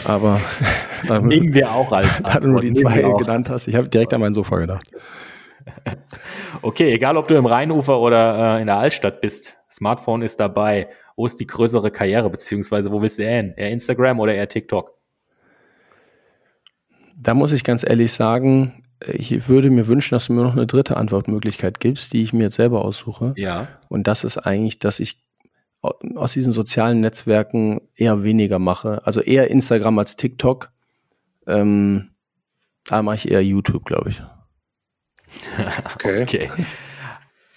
[0.03, 0.41] Aber
[1.21, 4.21] nehmen wir auch als Da du nur die zwei genannt hast, ich habe direkt an
[4.21, 4.87] mein Sofa gedacht.
[6.61, 10.89] Okay, egal ob du im Rheinufer oder äh, in der Altstadt bist, Smartphone ist dabei.
[11.15, 13.53] Wo ist die größere Karriere, beziehungsweise wo willst du eher hin?
[13.55, 14.95] Eher Instagram oder eher TikTok?
[17.17, 20.67] Da muss ich ganz ehrlich sagen, ich würde mir wünschen, dass du mir noch eine
[20.67, 23.33] dritte Antwortmöglichkeit gibst, die ich mir jetzt selber aussuche.
[23.37, 23.67] Ja.
[23.89, 25.19] Und das ist eigentlich, dass ich
[25.81, 29.05] aus diesen sozialen Netzwerken eher weniger mache.
[29.05, 30.71] Also eher Instagram als TikTok.
[31.47, 32.11] Ähm,
[32.85, 34.21] da mache ich eher YouTube, glaube ich.
[35.95, 36.23] okay.
[36.23, 36.49] okay.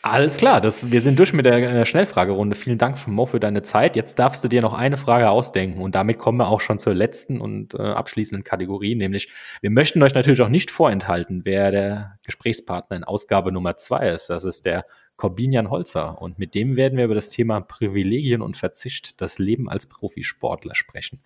[0.02, 2.54] Alles klar, das, wir sind durch mit der äh, Schnellfragerunde.
[2.54, 3.96] Vielen Dank, Mo, für deine Zeit.
[3.96, 6.94] Jetzt darfst du dir noch eine Frage ausdenken und damit kommen wir auch schon zur
[6.94, 9.28] letzten und äh, abschließenden Kategorie, nämlich
[9.60, 14.30] wir möchten euch natürlich auch nicht vorenthalten, wer der Gesprächspartner in Ausgabe Nummer zwei ist.
[14.30, 14.86] Das ist der
[15.16, 19.68] Corbinian Holzer und mit dem werden wir über das Thema Privilegien und Verzicht, das Leben
[19.68, 21.22] als Profisportler sprechen.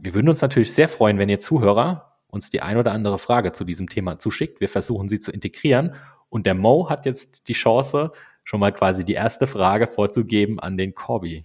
[0.00, 3.52] Wir würden uns natürlich sehr freuen, wenn ihr Zuhörer uns die ein oder andere Frage
[3.52, 4.60] zu diesem Thema zuschickt.
[4.60, 5.94] Wir versuchen sie zu integrieren
[6.28, 8.12] und der Mo hat jetzt die Chance,
[8.44, 11.44] schon mal quasi die erste Frage vorzugeben an den Corby.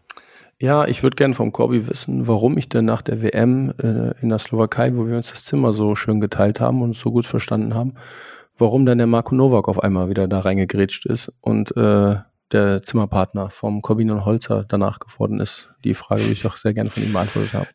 [0.60, 4.30] Ja, ich würde gerne vom Corby wissen, warum ich denn nach der WM äh, in
[4.30, 7.74] der Slowakei, wo wir uns das Zimmer so schön geteilt haben und so gut verstanden
[7.74, 7.96] haben,
[8.60, 12.16] warum dann der Marco Nowak auf einmal wieder da reingegrätscht ist und äh,
[12.52, 15.74] der Zimmerpartner vom Corbin und Holzer danach geworden ist.
[15.84, 17.68] Die Frage würde ich auch sehr gerne von ihm beantwortet haben.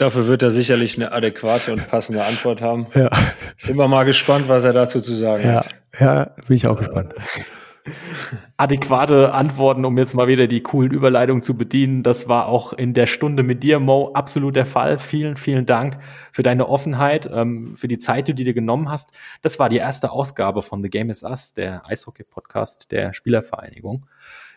[0.00, 2.86] Dafür wird er sicherlich eine adäquate und passende Antwort haben.
[2.94, 3.10] Ja.
[3.58, 5.56] Sind wir mal gespannt, was er dazu zu sagen ja.
[5.56, 5.76] hat.
[5.98, 7.14] Ja, bin ich auch gespannt.
[8.56, 12.02] Adäquate Antworten, um jetzt mal wieder die coolen Überleitungen zu bedienen.
[12.02, 14.98] Das war auch in der Stunde mit dir, Mo, absolut der Fall.
[14.98, 15.98] Vielen, vielen Dank
[16.32, 19.10] für deine Offenheit, ähm, für die Zeit, die du dir genommen hast.
[19.42, 24.06] Das war die erste Ausgabe von The Game is Us, der Eishockey-Podcast der Spielervereinigung.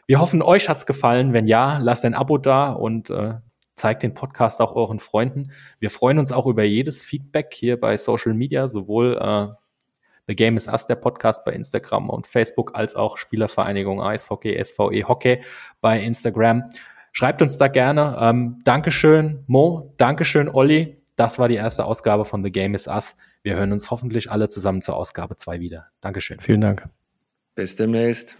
[0.05, 1.33] Wir hoffen, euch hat's gefallen.
[1.33, 3.33] Wenn ja, lasst ein Abo da und äh,
[3.75, 5.51] zeigt den Podcast auch euren Freunden.
[5.79, 9.47] Wir freuen uns auch über jedes Feedback hier bei Social Media, sowohl äh,
[10.27, 15.07] The Game is Us, der Podcast bei Instagram und Facebook, als auch Spielervereinigung Eishockey, SVE
[15.07, 15.43] Hockey
[15.81, 16.69] bei Instagram.
[17.11, 18.17] Schreibt uns da gerne.
[18.19, 19.93] Ähm, Dankeschön, Mo.
[19.97, 21.01] Dankeschön, Olli.
[21.15, 23.15] Das war die erste Ausgabe von The Game is Us.
[23.43, 25.87] Wir hören uns hoffentlich alle zusammen zur Ausgabe 2 wieder.
[26.01, 26.39] Dankeschön.
[26.39, 26.87] Vielen Dank.
[27.55, 28.37] Bis demnächst.